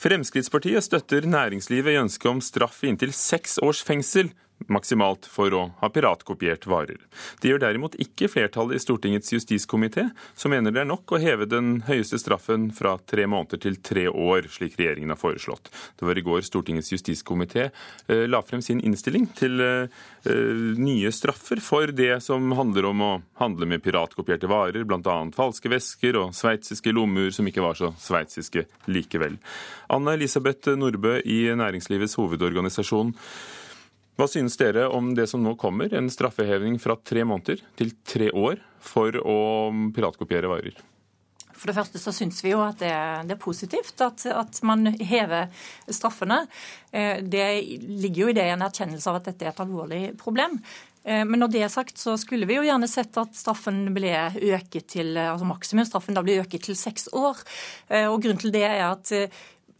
Fremskrittspartiet 0.00 0.84
støtter 0.84 1.26
næringslivet 1.26 1.92
i 1.92 2.00
ønsket 2.00 2.30
om 2.30 2.40
straff 2.44 2.82
i 2.84 2.90
inntil 2.92 3.12
seks 3.14 3.58
års 3.62 3.82
fengsel 3.82 4.32
maksimalt 4.68 5.26
for 5.28 5.54
å 5.54 5.62
ha 5.80 5.88
piratkopiert 5.92 6.66
varer. 6.70 7.00
Det 7.40 7.50
gjør 7.50 7.62
derimot 7.62 7.96
ikke 8.00 8.28
flertallet 8.32 8.78
i 8.78 8.82
Stortingets 8.82 9.32
justiskomité, 9.34 10.06
som 10.38 10.54
mener 10.54 10.72
det 10.74 10.82
er 10.84 10.88
nok 10.88 11.12
å 11.12 11.20
heve 11.20 11.48
den 11.50 11.82
høyeste 11.88 12.18
straffen 12.20 12.70
fra 12.74 12.96
tre 13.10 13.26
måneder 13.30 13.60
til 13.64 13.78
tre 13.84 14.06
år, 14.08 14.48
slik 14.52 14.78
regjeringen 14.80 15.12
har 15.12 15.20
foreslått. 15.20 15.70
Det 15.98 16.08
var 16.08 16.18
i 16.18 16.24
går 16.24 16.44
Stortingets 16.46 16.92
justiskomité 16.94 17.68
eh, 17.68 18.24
la 18.30 18.40
frem 18.46 18.62
sin 18.64 18.80
innstilling 18.84 19.28
til 19.36 19.60
eh, 19.64 20.04
nye 20.80 21.12
straffer 21.12 21.60
for 21.64 21.92
det 21.92 22.22
som 22.24 22.54
handler 22.56 22.88
om 22.90 23.04
å 23.04 23.12
handle 23.40 23.68
med 23.68 23.84
piratkopierte 23.84 24.50
varer, 24.50 24.86
bl.a. 24.88 25.18
falske 25.36 25.72
vesker 25.72 26.20
og 26.20 26.36
sveitsiske 26.36 26.94
lommeur 26.94 27.34
som 27.34 27.48
ikke 27.48 27.64
var 27.64 27.78
så 27.78 27.92
sveitsiske 28.00 28.66
likevel. 28.88 29.36
Anna 29.92 30.16
Elisabeth 30.16 30.72
Nordbø 30.78 31.18
i 31.20 31.44
Næringslivets 31.54 32.16
hovedorganisasjon. 32.20 33.12
Hva 34.14 34.28
synes 34.30 34.54
dere 34.60 34.86
om 34.94 35.10
det 35.18 35.26
som 35.26 35.42
nå 35.42 35.56
kommer, 35.58 35.90
en 35.94 36.10
straffeheving 36.10 36.78
fra 36.82 36.94
tre 37.02 37.24
måneder 37.26 37.64
til 37.78 37.94
tre 38.06 38.30
år 38.30 38.60
for 38.84 39.16
å 39.18 39.38
piratkopiere 39.94 40.50
varer? 40.50 40.76
For 41.64 41.70
det 41.70 41.78
første 41.78 42.00
så 42.02 42.12
syns 42.12 42.38
vi 42.44 42.52
jo 42.52 42.60
at 42.62 42.78
det, 42.82 42.92
det 43.26 43.34
er 43.34 43.40
positivt 43.40 44.02
at, 44.04 44.26
at, 44.28 44.58
man 44.68 44.86
hever 45.00 45.48
straffene. 45.88 46.42
Eh, 46.92 47.22
det 47.24 47.46
ligger 47.88 48.26
jo 48.26 48.32
i 48.32 48.36
det 48.36 48.44
en 48.52 48.66
erkjennelse 48.66 49.08
av 49.10 49.22
at 49.22 49.30
dette 49.30 49.46
er 49.46 49.54
et 49.54 49.62
alvorlig 49.64 50.02
problem. 50.20 50.58
Eh, 51.02 51.22
men 51.24 51.40
når 51.40 51.54
det 51.54 51.64
er 51.64 51.72
sagt, 51.72 51.96
så 51.98 52.18
skulle 52.20 52.46
vi 52.50 52.58
jo 52.58 52.66
gjerne 52.66 52.90
sett 52.90 53.16
at 53.18 53.34
straffen 53.38 53.86
ble 53.96 54.12
øket 54.34 54.90
til, 54.96 55.16
altså 55.16 55.48
maksimumsstraffen 55.48 56.18
da 56.18 56.22
ble 56.26 56.42
øket 56.44 56.68
til 56.68 56.78
seks 56.78 57.08
år. 57.16 57.40
Eh, 57.88 58.06
og 58.10 58.20
Grunnen 58.20 58.44
til 58.44 58.54
det 58.54 58.66
er 58.68 58.84
at 58.90 59.14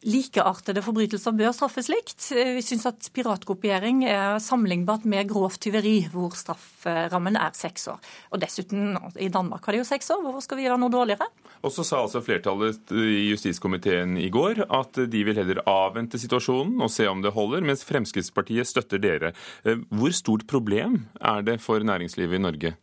Likeartede 0.04 0.82
forbrytelser 0.84 1.32
bør 1.32 1.54
straffes 1.56 1.88
likt. 1.88 2.26
Vi 2.28 2.60
syns 2.64 2.84
at 2.90 3.06
piratkopiering 3.16 4.02
er 4.04 4.36
sammenlignbart 4.42 5.06
med 5.08 5.30
grovt 5.30 5.62
tyveri, 5.64 5.94
hvor 6.12 6.34
strafferammen 6.36 7.38
er 7.40 7.56
seks 7.56 7.88
år. 7.88 8.02
Og 8.34 8.42
dessuten, 8.42 8.98
i 9.16 9.30
Danmark 9.32 9.64
har 9.64 9.72
de 9.72 9.80
jo 9.80 9.88
seks 9.88 10.12
år, 10.12 10.20
hvorfor 10.26 10.44
skal 10.44 10.60
vi 10.60 10.66
gjøre 10.66 10.76
noe 10.82 10.92
dårligere? 10.92 11.30
Og 11.64 11.72
så 11.72 11.86
sa 11.88 12.02
altså 12.04 12.20
flertallet 12.24 12.92
i 12.92 13.30
justiskomiteen 13.30 14.18
i 14.20 14.28
går 14.32 14.66
at 14.68 15.00
de 15.08 15.24
vil 15.24 15.40
heller 15.40 15.64
avvente 15.64 16.20
situasjonen 16.20 16.84
og 16.84 16.92
se 16.92 17.08
om 17.08 17.24
det 17.24 17.32
holder, 17.32 17.64
mens 17.64 17.86
Fremskrittspartiet 17.88 18.68
støtter 18.68 19.00
dere. 19.00 19.32
Hvor 19.64 20.12
stort 20.12 20.44
problem 20.50 21.06
er 21.16 21.46
det 21.48 21.62
for 21.64 21.80
næringslivet 21.80 22.36
i 22.36 22.44
Norge? 22.44 22.76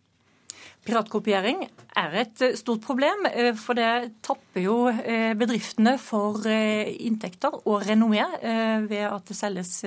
Piratkopiering 0.81 1.59
er 1.99 2.13
et 2.21 2.41
eh, 2.41 2.55
stort 2.57 2.81
problem, 2.85 3.25
eh, 3.29 3.51
for 3.59 3.73
det 3.77 4.13
tapper 4.23 4.61
jo 4.63 4.75
eh, 4.89 5.33
bedriftene 5.37 5.97
for 6.01 6.47
inntekter 6.47 7.51
og 7.67 7.83
renommé 7.85 8.23
ved 8.87 9.07
at 9.07 9.27
det 9.27 9.35
selges 9.37 9.85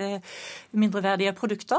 mindreverdige 0.74 1.32
produkter. 1.36 1.78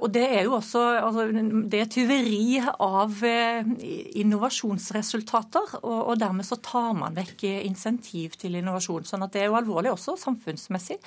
Og 0.00 0.12
det 0.12 0.38
er 0.38 0.42
jo 0.46 0.54
også 0.56 0.80
altså, 1.00 1.26
det 1.68 1.80
er 1.80 1.86
tyveri 1.90 2.60
av 2.62 3.12
innovasjonsresultater, 3.26 5.66
og 5.82 6.18
dermed 6.20 6.44
så 6.46 6.56
tar 6.62 6.92
man 6.96 7.16
vekk 7.16 7.44
insentiv 7.66 8.30
til 8.40 8.54
innovasjon. 8.60 9.04
sånn 9.08 9.22
at 9.26 9.32
det 9.34 9.40
er 9.42 9.48
jo 9.50 9.58
alvorlig 9.58 9.90
også 9.92 10.16
samfunnsmessig. 10.20 10.98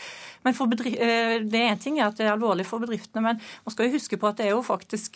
Men 0.43 0.53
det 0.53 1.62
er 1.62 1.71
en 1.71 1.81
ting 1.81 1.95
at 2.03 2.17
det 2.19 2.25
er 2.27 2.36
alvorlig 2.36 2.65
for 2.69 2.79
bedriftene, 2.83 3.25
men 3.25 3.36
man 3.39 3.74
skal 3.74 3.86
jo 3.88 3.95
huske 3.98 4.19
på 4.19 4.29
at 4.29 4.38
det 4.41 4.48
er 4.50 4.55
jo 4.57 4.63
faktisk 4.65 5.12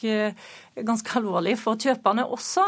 ganske 0.81 1.19
alvorlig 1.19 1.55
for 1.61 1.73
kjøpere 1.77 2.02
kjøperne 2.03 2.25
også. 2.27 2.63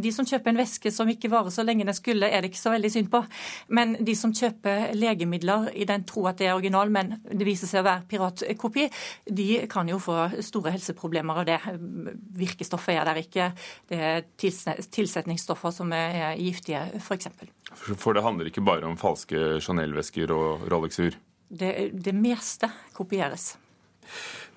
De 0.00 0.12
som 0.12 0.26
kjøper 0.26 0.50
en 0.50 0.58
væske 0.58 0.90
som 0.90 1.08
ikke 1.08 1.30
varer 1.30 1.50
så 1.50 1.62
lenge 1.62 1.84
den 1.84 1.94
skulle, 1.94 2.26
er 2.26 2.40
det 2.40 2.50
ikke 2.50 2.60
så 2.60 2.72
veldig 2.72 2.90
synd 2.90 3.10
på. 3.10 3.22
Men 3.68 3.96
de 4.00 4.14
som 4.16 4.32
kjøper 4.32 4.94
legemidler 4.94 5.70
i 5.74 5.84
den 5.84 6.04
tro 6.04 6.26
at 6.26 6.38
det 6.38 6.48
er 6.48 6.54
original, 6.54 6.90
men 6.90 7.20
det 7.28 7.46
viser 7.46 7.68
seg 7.68 7.82
å 7.82 7.86
være 7.86 8.06
piratkopi, 8.08 8.88
de 9.28 9.66
kan 9.68 9.88
jo 9.88 9.98
få 9.98 10.40
store 10.40 10.72
helseproblemer 10.72 11.42
av 11.42 11.46
det. 11.46 11.58
Virkestoffet 12.36 12.96
er 12.96 13.04
der 13.04 13.20
ikke. 13.20 13.50
Det 13.88 14.00
er 14.00 14.24
tilsetningsstoffer 14.36 15.70
som 15.74 15.92
er 15.92 16.36
giftige, 16.40 16.86
f.eks. 17.00 17.28
For, 17.74 17.94
for 17.98 18.16
det 18.16 18.24
handler 18.24 18.48
ikke 18.48 18.64
bare 18.64 18.86
om 18.88 18.96
falske 18.96 19.60
Chanel-vesker 19.60 20.32
og 20.32 20.66
Rolex-ur? 20.70 21.18
Det, 21.46 21.92
det 21.92 22.14
meste 22.16 22.70
kopieres. 22.96 23.54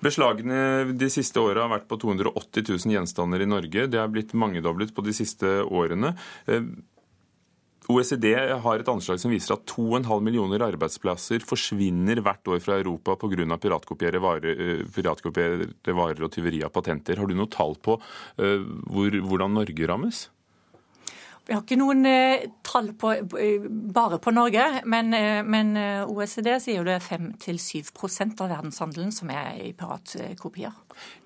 Beslagene 0.00 0.92
de 0.96 1.08
siste 1.12 1.40
åra 1.42 1.66
har 1.66 1.74
vært 1.74 1.88
på 1.90 1.98
280 2.00 2.64
000 2.70 2.94
gjenstander 2.96 3.42
i 3.44 3.48
Norge. 3.48 3.88
Det 3.92 4.00
er 4.00 4.12
blitt 4.12 4.32
mangedoblet 4.32 4.94
på 4.96 5.04
de 5.04 5.12
siste 5.16 5.60
årene. 5.66 6.14
Eh, 6.48 6.64
OECD 7.90 8.26
har 8.62 8.80
et 8.80 8.88
anslag 8.90 9.20
som 9.20 9.32
viser 9.32 9.56
at 9.56 9.64
2,5 9.72 10.06
millioner 10.22 10.62
arbeidsplasser 10.62 11.42
forsvinner 11.44 12.22
hvert 12.24 12.52
år 12.52 12.60
fra 12.62 12.78
Europa 12.80 13.16
pga. 13.18 13.58
Piratkopierte 13.60 14.22
varer, 14.22 14.64
eh, 14.66 14.84
piratkopierte 14.94 15.96
varer 15.96 16.24
og 16.24 16.32
tyveri 16.32 16.62
av 16.64 16.72
patenter. 16.72 17.18
Har 17.18 17.26
du 17.26 17.34
noe 17.34 17.50
tall 17.50 17.76
på 17.82 17.98
uh, 18.00 18.60
hvor, 18.88 19.10
hvordan 19.26 19.58
Norge 19.58 19.88
rammes? 19.90 20.28
Vi 21.48 21.54
har 21.56 21.64
ikke 21.64 21.78
noen 21.80 22.04
eh, 22.06 22.44
tall 22.62 22.92
på, 22.98 23.10
eh, 23.16 23.64
bare 23.66 24.20
på 24.22 24.30
Norge, 24.34 24.64
men, 24.86 25.14
eh, 25.16 25.40
men 25.42 25.72
OECD 26.06 26.52
sier 26.62 26.78
jo 26.78 26.84
det 26.86 26.98
er 26.98 27.02
5-7% 27.02 28.42
av 28.44 28.52
verdenshandelen 28.52 29.10
som 29.14 29.32
er 29.34 29.56
i 29.64 29.72
piratkopier. 29.74 30.76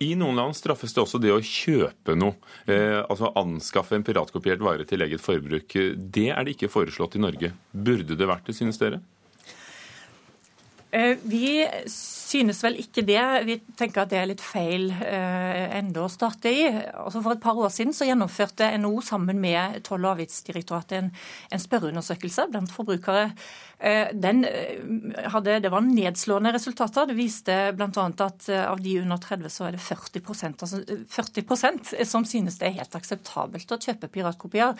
I 0.06 0.14
noen 0.16 0.38
land 0.38 0.56
straffes 0.56 0.94
det 0.94 1.02
også 1.02 1.20
det 1.20 1.34
å 1.34 1.42
kjøpe 1.44 2.16
noe, 2.16 2.38
eh, 2.64 3.02
altså 3.02 3.34
anskaffe 3.36 3.98
en 3.98 4.06
piratkopiert 4.06 4.64
vare 4.64 4.86
til 4.88 5.04
eget 5.04 5.20
forbruk. 5.20 5.76
Det 5.98 6.30
er 6.30 6.44
det 6.44 6.56
ikke 6.56 6.72
foreslått 6.72 7.18
i 7.18 7.24
Norge. 7.26 7.52
Burde 7.74 8.16
det 8.16 8.30
vært 8.30 8.48
det, 8.48 8.56
synes 8.56 8.80
dere? 8.80 9.02
Vi 10.94 11.66
synes 12.34 12.62
vel 12.64 12.78
ikke 12.82 13.04
det. 13.06 13.22
Vi 13.48 13.58
tenker 13.78 14.04
at 14.04 14.12
det 14.12 14.20
er 14.20 14.30
litt 14.30 14.42
feil 14.44 14.90
eh, 14.92 15.78
ende 15.78 16.02
å 16.02 16.10
starte 16.12 16.50
i. 16.50 16.66
Altså 16.68 17.22
for 17.22 17.34
et 17.36 17.44
par 17.44 17.58
år 17.58 17.72
siden 17.72 17.94
så 17.96 18.08
gjennomførte 18.08 18.72
NHO 18.82 19.04
sammen 19.06 19.40
med 19.42 19.80
Toll- 19.86 20.04
og 20.04 20.16
avgiftsdirektoratet 20.16 20.98
en, 20.98 21.12
en 21.54 21.62
spørreundersøkelse 21.62 22.48
blant 22.50 22.74
forbrukere 22.74 23.30
Eh, 23.84 24.08
den 24.16 24.44
eh, 24.44 24.78
hadde, 25.28 25.58
det 25.60 25.68
var 25.72 25.82
nedslående 25.84 26.54
resultater. 26.54 27.08
Det 27.10 27.16
viste 27.18 27.56
bl.a. 27.76 27.90
at 28.24 28.48
eh, 28.48 28.62
av 28.64 28.80
de 28.80 28.94
under 29.02 29.20
30 29.20 29.52
så 29.52 29.66
er 29.68 29.76
det 29.76 29.82
40%, 29.84 30.64
altså 30.64 30.80
40% 31.12 31.92
som 32.08 32.24
synes 32.28 32.56
det 32.60 32.70
er 32.70 32.78
helt 32.78 32.96
akseptabelt 32.96 33.76
å 33.76 33.80
kjøpe 33.84 34.08
piratkopier. 34.14 34.78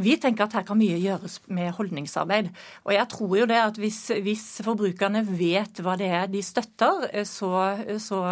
Vi 0.00 0.14
tenker 0.16 0.46
at 0.46 0.54
her 0.56 0.64
kan 0.64 0.78
mye 0.80 0.96
gjøres 0.96 1.36
med 1.52 1.74
holdningsarbeid. 1.76 2.48
Og 2.86 2.94
jeg 2.96 3.08
tror 3.12 3.34
jo 3.36 3.48
det 3.50 3.58
at 3.60 3.78
hvis, 3.78 4.00
hvis 4.24 4.46
forbrukerne 4.64 5.20
vet 5.28 5.82
hva 5.84 5.98
det 6.00 6.08
er 6.08 6.30
de 6.32 6.41
støtter, 6.44 7.08
så, 7.28 7.50
så 8.02 8.22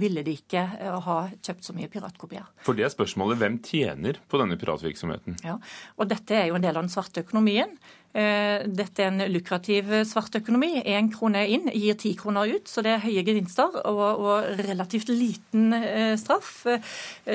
ville 0.00 0.24
de 0.26 0.36
ikke 0.38 0.62
ha 1.06 1.18
kjøpt 1.34 1.68
så 1.68 1.74
mye 1.76 1.90
piratkopier. 1.92 2.46
For 2.66 2.78
det 2.78 2.86
er 2.86 2.94
spørsmålet 2.94 3.40
hvem 3.40 3.60
tjener 3.64 4.20
på 4.28 4.40
denne 4.40 4.58
piratvirksomheten? 4.60 5.38
Ja, 5.46 5.58
og 5.96 6.10
dette 6.10 6.36
er 6.38 6.50
jo 6.50 6.58
en 6.58 6.64
del 6.64 6.76
av 6.76 6.84
den 6.84 6.92
svarte 6.92 7.24
økonomien. 7.26 7.76
Eh, 8.16 8.64
dette 8.72 9.04
er 9.04 9.10
en 9.10 9.24
lukrativ 9.28 9.90
svart 10.08 10.38
økonomi. 10.38 10.80
Én 10.88 11.10
krone 11.12 11.42
inn 11.52 11.68
gir 11.74 11.98
ti 12.00 12.14
kroner 12.16 12.48
ut, 12.48 12.70
så 12.70 12.80
det 12.84 12.94
er 12.94 13.04
høye 13.04 13.24
gevinster 13.26 13.76
og, 13.82 14.22
og 14.24 14.62
relativt 14.64 15.12
liten 15.12 15.76
eh, 15.76 16.14
straff. 16.20 16.64
Eh, 16.70 16.80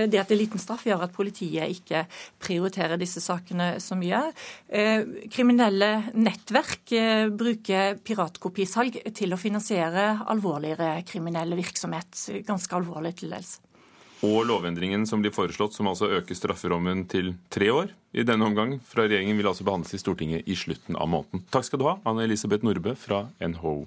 det 0.10 0.22
at 0.22 0.32
det 0.32 0.38
er 0.38 0.42
liten 0.42 0.62
straff 0.62 0.88
gjør 0.90 1.06
at 1.06 1.14
politiet 1.14 1.70
ikke 1.76 2.06
prioriterer 2.42 2.98
disse 3.02 3.22
sakene 3.22 3.76
så 3.84 3.98
mye. 4.00 4.24
Kriminelle 5.32 5.90
nettverk 6.16 6.94
bruker 7.38 7.98
piratkopisalg 8.02 9.02
til 9.18 9.34
å 9.34 9.40
finansiere 9.40 10.08
alvorligere 10.32 11.04
kriminell 11.08 11.58
virksomhet. 11.60 12.26
Ganske 12.48 12.80
alvorlig 12.80 13.20
til 13.22 13.36
dels 13.36 13.60
og 14.22 14.44
lovendringen 14.46 15.08
som 15.10 15.22
blir 15.24 15.34
foreslått, 15.34 15.74
som 15.74 15.90
altså 15.90 16.10
øker 16.20 16.38
strafferommen 16.38 17.08
til 17.10 17.34
tre 17.54 17.72
år 17.74 17.94
i 18.14 18.26
denne 18.28 18.46
omgang 18.46 18.78
fra 18.86 19.08
regjeringen, 19.08 19.40
vil 19.40 19.50
altså 19.50 19.66
behandles 19.66 19.96
i 19.98 20.02
Stortinget 20.02 20.46
i 20.46 20.58
slutten 20.58 20.98
av 20.98 21.10
måneden. 21.10 21.46
Takk 21.54 21.68
skal 21.68 21.82
du 21.82 21.88
ha, 21.90 21.98
Anne 22.06 22.28
Elisabeth 22.28 22.66
Nordbø 22.66 22.94
fra 23.00 23.26
NHO. 23.42 23.82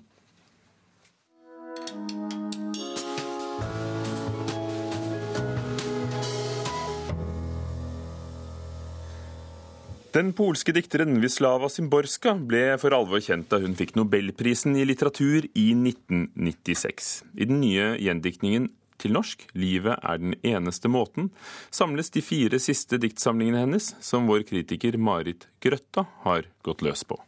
Den 10.14 10.28
polske 10.30 10.70
dikteren 10.70 11.16
Wislawa 11.18 11.66
Szymborska 11.66 12.36
ble 12.38 12.76
for 12.78 12.94
alvor 12.94 13.18
kjent 13.18 13.48
da 13.50 13.58
hun 13.58 13.72
fikk 13.74 13.96
nobelprisen 13.98 14.76
i 14.78 14.84
litteratur 14.86 15.48
i 15.58 15.64
1996. 15.74 17.08
I 17.34 17.48
den 17.50 17.58
nye 17.58 17.96
gjendiktningen 17.98 18.68
til 19.04 19.14
norsk 19.14 19.44
'Livet 19.52 20.00
er 20.00 20.18
den 20.18 20.34
eneste 20.42 20.88
måten', 20.88 21.30
samles 21.70 22.10
de 22.10 22.24
fire 22.24 22.58
siste 22.58 22.98
diktsamlingene 22.98 23.60
hennes, 23.66 23.92
som 24.00 24.26
vår 24.26 24.46
kritiker 24.48 24.96
Marit 24.96 25.46
Grøtta 25.60 26.06
har 26.24 26.48
gått 26.64 26.82
løs 26.82 27.04
på. 27.04 27.20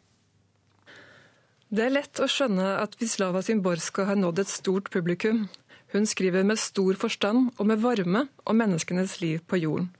Det 1.68 1.82
er 1.82 1.92
lett 1.92 2.22
å 2.22 2.28
skjønne 2.30 2.76
at 2.80 2.94
Vislava 3.00 3.42
Zimborska 3.42 4.06
har 4.06 4.16
nådd 4.16 4.38
et 4.38 4.52
stort 4.52 4.88
publikum. 4.94 5.48
Hun 5.92 6.06
skriver 6.06 6.46
med 6.46 6.60
stor 6.62 6.94
forstand 6.94 7.50
og 7.58 7.66
med 7.66 7.82
varme 7.82 8.28
om 8.46 8.56
menneskenes 8.56 9.20
liv 9.20 9.42
på 9.46 9.58
jorden. 9.58 9.90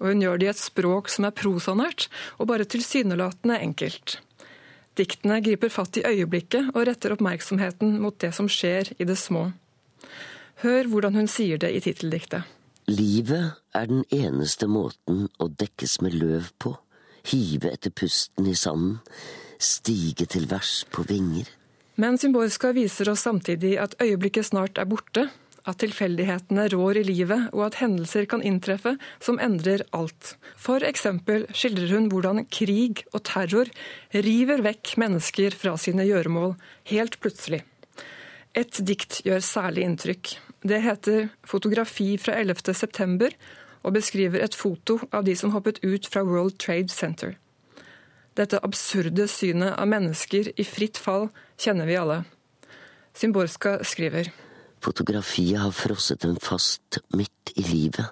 Og 0.00 0.12
hun 0.12 0.22
gjør 0.22 0.38
det 0.38 0.46
i 0.46 0.52
et 0.54 0.62
språk 0.62 1.10
som 1.12 1.26
er 1.26 1.36
prosanært 1.36 2.06
og 2.38 2.48
bare 2.48 2.64
tilsynelatende 2.64 3.58
enkelt. 3.58 4.20
Diktene 4.96 5.40
griper 5.44 5.70
fatt 5.72 5.98
i 5.98 6.06
øyeblikket 6.06 6.72
og 6.74 6.86
retter 6.88 7.14
oppmerksomheten 7.14 7.98
mot 8.02 8.16
det 8.22 8.32
som 8.36 8.48
skjer 8.50 8.94
i 8.98 9.06
det 9.06 9.18
små. 9.18 9.50
Hør 10.60 10.90
hvordan 10.92 11.16
hun 11.16 11.28
sier 11.30 11.60
det 11.60 11.70
i 11.72 11.80
titteldiktet. 11.80 12.44
Livet 12.90 13.54
er 13.76 13.86
den 13.88 14.02
eneste 14.12 14.66
måten 14.68 15.28
å 15.40 15.46
dekkes 15.48 16.00
med 16.04 16.16
løv 16.20 16.50
på, 16.60 16.74
hive 17.30 17.70
etter 17.72 17.92
pusten 17.94 18.48
i 18.50 18.56
sanden, 18.58 18.98
stige 19.60 20.26
til 20.28 20.48
værs 20.50 20.82
på 20.92 21.04
vinger. 21.08 21.48
Men 22.00 22.18
Symborska 22.20 22.74
viser 22.76 23.08
oss 23.12 23.24
samtidig 23.24 23.76
at 23.80 23.96
øyeblikket 24.02 24.50
snart 24.50 24.80
er 24.80 24.88
borte, 24.88 25.28
at 25.68 25.80
tilfeldighetene 25.80 26.66
rår 26.72 27.00
i 27.02 27.06
livet, 27.08 27.48
og 27.52 27.66
at 27.68 27.80
hendelser 27.80 28.28
kan 28.28 28.44
inntreffe 28.44 28.94
som 29.20 29.40
endrer 29.40 29.84
alt. 29.96 30.34
For 30.60 30.84
eksempel 30.84 31.46
skildrer 31.56 31.92
hun 31.96 32.08
hvordan 32.12 32.46
krig 32.52 33.04
og 33.12 33.24
terror 33.28 33.68
river 34.12 34.64
vekk 34.64 34.94
mennesker 35.00 35.56
fra 35.56 35.76
sine 35.80 36.08
gjøremål, 36.08 36.56
helt 36.92 37.20
plutselig. 37.20 37.62
Et 38.56 38.80
dikt 38.82 39.20
gjør 39.26 39.44
særlig 39.44 39.84
inntrykk. 39.86 40.32
Det 40.62 40.80
heter 40.80 41.28
'Fotografi 41.44 42.18
fra 42.18 42.32
11. 42.32 42.74
september' 42.74 43.34
og 43.82 43.94
beskriver 43.94 44.44
et 44.44 44.54
foto 44.54 44.98
av 45.12 45.24
de 45.24 45.36
som 45.36 45.50
hoppet 45.50 45.80
ut 45.84 46.06
fra 46.06 46.22
World 46.22 46.58
Trade 46.58 46.88
Center. 46.88 47.34
Dette 48.36 48.60
absurde 48.62 49.28
synet 49.28 49.72
av 49.78 49.88
mennesker 49.88 50.52
i 50.56 50.64
fritt 50.64 50.98
fall 50.98 51.30
kjenner 51.58 51.86
vi 51.86 51.96
alle. 51.96 52.24
Symborska 53.14 53.78
skriver 53.84 54.30
Fotografiet 54.80 55.60
har 55.60 55.72
frosset 55.72 56.20
dem 56.20 56.36
fast 56.36 56.98
midt 57.16 57.52
i 57.56 57.62
livet, 57.62 58.06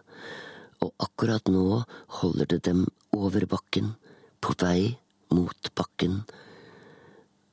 og 0.81 0.93
akkurat 0.99 1.49
nå 1.49 1.85
holder 2.21 2.47
det 2.47 2.65
dem 2.65 2.87
over 3.13 3.47
bakken, 3.47 3.95
på 4.41 4.55
vei 4.61 4.99
mot 5.31 5.71
bakken. 5.75 6.23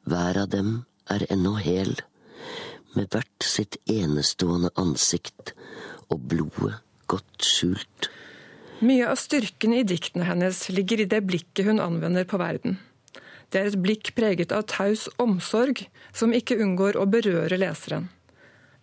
Hver 0.05 0.41
av 0.43 0.49
dem 0.49 0.85
er 1.09 1.27
ennå 1.29 1.55
hel 1.59 1.95
med 2.97 3.11
hvert 3.13 3.45
sitt 3.45 3.77
enestående 3.91 4.71
ansikt 4.79 5.53
og 6.09 6.21
blodet 6.31 6.79
godt 7.11 7.45
skjult. 7.45 8.09
Mye 8.85 9.07
av 9.07 9.19
styrken 9.19 9.73
i 9.77 9.85
diktene 9.87 10.27
hennes 10.27 10.65
ligger 10.73 11.01
i 11.03 11.09
det 11.09 11.21
blikket 11.27 11.67
hun 11.67 11.79
anvender 11.79 12.27
på 12.27 12.39
verden. 12.41 12.79
Det 13.49 13.61
er 13.61 13.69
et 13.69 13.79
blikk 13.79 14.11
preget 14.17 14.51
av 14.51 14.65
taus 14.67 15.05
omsorg, 15.21 15.85
som 16.11 16.33
ikke 16.35 16.57
unngår 16.59 16.97
å 16.99 17.05
berøre 17.07 17.59
leseren. 17.61 18.09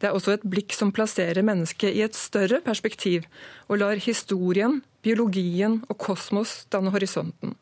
Det 0.00 0.08
er 0.08 0.16
også 0.16 0.32
et 0.34 0.46
blikk 0.48 0.74
som 0.74 0.90
plasserer 0.94 1.44
mennesket 1.46 1.94
i 1.94 2.00
et 2.02 2.16
større 2.18 2.62
perspektiv, 2.64 3.26
og 3.68 3.82
lar 3.82 4.00
historien, 4.02 4.80
biologien 5.04 5.82
og 5.86 5.98
kosmos 6.00 6.62
danne 6.72 6.90
horisonten. 6.94 7.54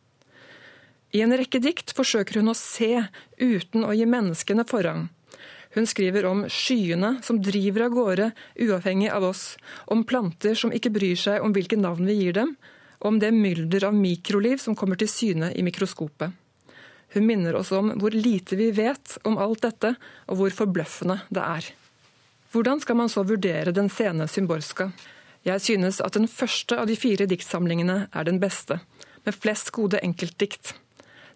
I 1.11 1.25
en 1.25 1.35
rekke 1.35 1.59
dikt 1.61 1.93
forsøker 1.97 2.39
hun 2.39 2.53
å 2.53 2.57
se 2.57 2.95
uten 3.43 3.85
å 3.85 3.93
gi 3.97 4.07
menneskene 4.07 4.65
forrang. 4.71 5.09
Hun 5.75 5.87
skriver 5.87 6.27
om 6.27 6.43
skyene 6.51 7.21
som 7.23 7.39
driver 7.43 7.87
av 7.87 7.95
gårde 7.95 8.31
uavhengig 8.59 9.11
av 9.15 9.25
oss, 9.29 9.55
om 9.87 10.03
planter 10.05 10.57
som 10.59 10.73
ikke 10.75 10.91
bryr 10.91 11.19
seg 11.19 11.45
om 11.45 11.55
hvilke 11.55 11.79
navn 11.79 12.09
vi 12.11 12.17
gir 12.19 12.35
dem, 12.41 12.57
og 13.01 13.13
om 13.13 13.21
det 13.23 13.31
mylder 13.33 13.87
av 13.89 13.95
mikroliv 13.95 14.59
som 14.59 14.75
kommer 14.77 14.99
til 14.99 15.09
syne 15.09 15.53
i 15.55 15.63
mikroskopet. 15.63 16.35
Hun 17.15 17.27
minner 17.27 17.57
oss 17.59 17.71
om 17.75 17.93
hvor 17.99 18.15
lite 18.15 18.59
vi 18.59 18.71
vet 18.75 19.17
om 19.27 19.39
alt 19.39 19.63
dette, 19.63 19.95
og 20.27 20.39
hvor 20.39 20.55
forbløffende 20.55 21.21
det 21.31 21.43
er. 21.43 21.71
Hvordan 22.51 22.83
skal 22.83 22.99
man 22.99 23.11
så 23.11 23.23
vurdere 23.27 23.75
den 23.75 23.91
sene 23.91 24.27
Symborska? 24.27 24.91
Jeg 25.47 25.63
synes 25.63 26.01
at 26.03 26.19
den 26.19 26.29
første 26.29 26.77
av 26.77 26.91
de 26.91 26.99
fire 26.99 27.27
diktsamlingene 27.31 28.09
er 28.11 28.27
den 28.27 28.41
beste, 28.43 28.81
med 29.25 29.37
flest 29.39 29.71
gode 29.73 30.03
enkeltdikt. 30.03 30.75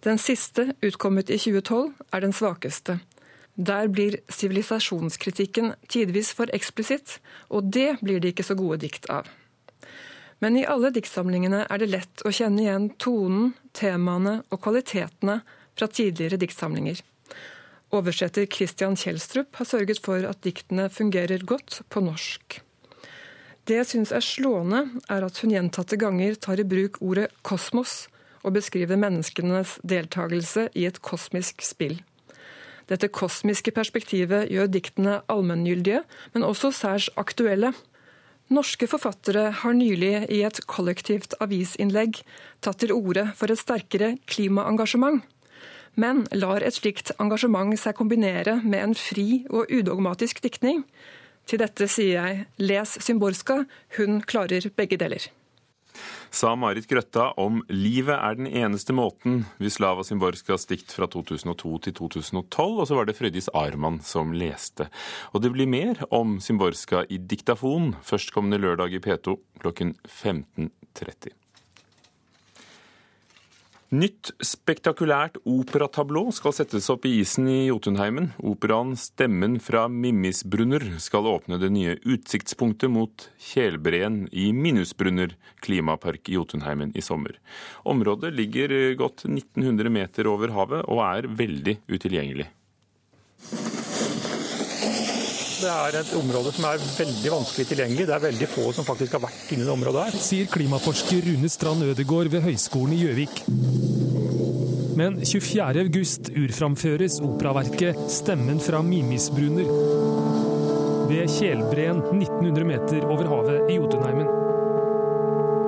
Den 0.05 0.19
siste, 0.19 0.75
utkommet 0.85 1.31
i 1.31 1.39
2012, 1.39 1.95
er 2.13 2.21
den 2.21 2.35
svakeste. 2.37 2.99
Der 3.55 3.89
blir 3.89 4.19
sivilisasjonskritikken 4.29 5.75
tidvis 5.89 6.33
for 6.35 6.51
eksplisitt, 6.57 7.21
og 7.55 7.71
det 7.71 8.01
blir 8.03 8.19
det 8.21 8.35
ikke 8.35 8.47
så 8.47 8.57
gode 8.59 8.81
dikt 8.83 9.07
av. 9.13 9.29
Men 10.43 10.59
i 10.59 10.67
alle 10.67 10.91
diktsamlingene 10.93 11.63
er 11.71 11.81
det 11.81 11.93
lett 11.93 12.25
å 12.27 12.33
kjenne 12.35 12.65
igjen 12.65 12.89
tonen, 12.99 13.53
temaene 13.73 14.41
og 14.51 14.61
kvalitetene 14.65 15.39
fra 15.79 15.89
tidligere 15.89 16.41
diktsamlinger. 16.43 16.99
Oversetter 17.95 18.49
Christian 18.51 18.97
Kjelstrup 18.99 19.55
har 19.61 19.69
sørget 19.71 20.03
for 20.03 20.27
at 20.27 20.43
diktene 20.43 20.89
fungerer 20.91 21.47
godt 21.47 21.83
på 21.89 22.03
norsk. 22.03 22.59
Det 23.65 23.79
jeg 23.79 23.89
syns 23.89 24.13
er 24.13 24.25
slående, 24.25 24.83
er 25.09 25.25
at 25.25 25.39
hun 25.41 25.55
gjentatte 25.55 25.97
ganger 26.01 26.35
tar 26.37 26.61
i 26.61 26.67
bruk 26.69 26.99
ordet 27.01 27.31
kosmos 27.47 28.09
og 28.45 28.59
beskriver 28.59 29.01
menneskenes 29.01 29.79
deltakelse 29.87 30.67
i 30.77 30.85
et 30.91 31.01
kosmisk 31.01 31.65
spill. 31.65 31.97
Dette 32.91 33.09
kosmiske 33.09 33.73
perspektivet 33.75 34.51
gjør 34.53 34.71
diktene 34.71 35.19
allmenngyldige, 35.33 36.03
men 36.35 36.47
også 36.47 36.73
særs 36.75 37.09
aktuelle. 37.21 37.73
Norske 38.53 38.89
forfattere 38.91 39.51
har 39.63 39.77
nylig 39.77 40.27
i 40.29 40.43
et 40.45 40.61
kollektivt 40.69 41.37
avisinnlegg 41.41 42.21
tatt 42.65 42.83
til 42.83 42.93
orde 42.93 43.31
for 43.39 43.53
et 43.53 43.61
sterkere 43.61 44.15
klimaengasjement. 44.29 45.23
Men 45.97 46.25
lar 46.35 46.65
et 46.67 46.77
slikt 46.77 47.15
engasjement 47.23 47.79
seg 47.79 47.97
kombinere 47.97 48.59
med 48.65 48.81
en 48.83 48.99
fri 48.99 49.45
og 49.49 49.71
udogmatisk 49.71 50.43
diktning? 50.45 50.83
Til 51.49 51.61
dette 51.61 51.89
sier 51.89 52.19
jeg 52.19 52.45
les 52.59 52.99
Symborska, 53.05 53.63
hun 53.97 54.21
klarer 54.27 54.69
begge 54.77 55.01
deler 55.01 55.31
sa 56.31 56.55
Marit 56.57 56.89
Grøtta 56.91 57.33
om 57.41 57.63
'Livet 57.69 58.17
er 58.17 58.35
den 58.35 58.47
eneste 58.47 58.93
måten', 58.93 59.45
Vislava 59.59 60.05
Zimborskas 60.05 60.67
dikt 60.67 60.93
fra 60.93 61.07
2002 61.07 61.79
til 61.87 61.95
2012. 61.95 62.81
Og 62.81 62.87
så 62.89 62.95
var 62.95 63.07
det 63.07 63.17
Frøydis 63.17 63.49
Arman 63.55 64.01
som 64.01 64.33
leste. 64.33 64.89
Og 65.33 65.43
det 65.43 65.53
blir 65.53 65.67
mer 65.67 66.05
om 66.11 66.41
Zimborska 66.41 67.05
i 67.09 67.19
Diktafon 67.19 67.95
førstkommende 68.03 68.59
lørdag 68.59 68.95
i 68.95 69.03
P2 69.03 69.39
klokken 69.61 69.97
15.30. 70.09 71.44
Nytt 73.93 74.31
spektakulært 74.41 75.37
operatablå 75.45 76.23
skal 76.33 76.55
settes 76.57 76.87
opp 76.89 77.05
i 77.05 77.19
isen 77.21 77.45
i 77.53 77.67
Jotunheimen. 77.67 78.31
Operaen 78.41 78.95
'Stemmen 78.97 79.59
fra 79.61 79.85
Mimmisbrunner' 79.93 80.97
skal 80.99 81.29
åpne 81.29 81.61
det 81.61 81.69
nye 81.69 81.99
utsiktspunktet 82.01 82.89
mot 82.91 83.29
Kjelbreen 83.37 84.25
i 84.33 84.53
Minusbrunner 84.57 85.37
klimapark 85.61 86.33
i 86.33 86.39
Jotunheimen 86.39 86.97
i 86.97 87.05
sommer. 87.05 87.37
Området 87.85 88.33
ligger 88.33 88.95
godt 88.97 89.29
1900 89.29 89.93
meter 89.93 90.33
over 90.33 90.49
havet 90.49 90.89
og 90.89 91.05
er 91.05 91.29
veldig 91.29 91.79
utilgjengelig. 91.85 92.49
Det 95.55 95.71
er 95.71 95.97
et 96.01 96.13
område 96.19 96.51
som 96.55 96.67
er 96.67 96.83
veldig 96.83 97.31
vanskelig 97.31 97.67
tilgjengelig. 97.71 98.07
Det 98.09 98.15
er 98.17 98.23
veldig 98.25 98.49
få 98.51 98.71
som 98.75 98.87
faktisk 98.87 99.15
har 99.17 99.23
vært 99.23 99.53
inne 99.55 99.63
i 99.63 99.69
det 99.69 99.75
området 99.75 100.07
her. 100.09 100.17
Sier 100.27 100.51
klimaforsker 100.51 101.23
Rune 101.29 101.51
Strand 101.53 101.87
Ødegård 101.87 102.31
ved 102.33 102.43
Høgskolen 102.49 102.97
i 102.97 103.03
Gjøvik. 103.05 103.45
Men 104.99 105.19
24.8 105.23 106.35
urframføres 106.39 107.21
operaverket 107.27 107.99
'Stemmen 108.11 108.61
fra 108.63 108.83
Mimisbrunner' 108.83 109.71
ved 111.11 111.31
Kjelbreen 111.37 112.03
1900 112.03 112.65
meter 112.65 113.07
over 113.07 113.27
havet 113.31 113.71
i 113.71 113.79
Jotunheimen. 113.79 114.29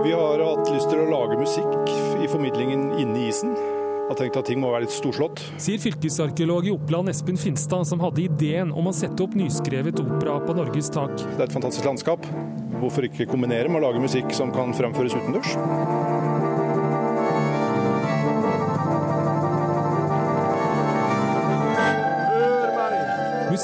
Vi 0.04 0.12
har 0.14 0.42
hatt 0.46 0.70
lyst 0.70 0.90
til 0.90 1.02
å 1.02 1.10
lage 1.10 1.38
musikk 1.40 1.90
i 2.22 2.30
formidlingen 2.30 2.92
inne 2.98 3.18
i 3.18 3.28
isen 3.30 3.56
har 4.08 4.18
tenkt 4.18 4.38
at 4.38 4.46
ting 4.48 4.60
må 4.62 4.70
være 4.72 4.86
litt 4.86 4.94
storslått. 4.94 5.42
Sier 5.62 5.80
fylkesarkeolog 5.82 6.68
i 6.68 6.74
Oppland 6.74 7.10
Espen 7.10 7.40
Finstad, 7.40 7.86
som 7.88 8.02
hadde 8.04 8.24
ideen 8.26 8.72
om 8.76 8.90
å 8.90 8.94
sette 8.94 9.24
opp 9.24 9.34
nyskrevet 9.38 10.02
opera 10.02 10.38
på 10.46 10.56
Norges 10.56 10.92
tak. 10.94 11.16
Det 11.18 11.40
er 11.40 11.48
et 11.48 11.56
fantastisk 11.56 11.88
landskap. 11.88 12.26
Hvorfor 12.76 13.08
ikke 13.08 13.28
kombinere 13.30 13.70
med 13.72 13.80
å 13.80 13.88
lage 13.88 14.02
musikk 14.02 14.30
som 14.36 14.52
kan 14.54 14.74
fremføres 14.76 15.16
utendørs? 15.16 15.56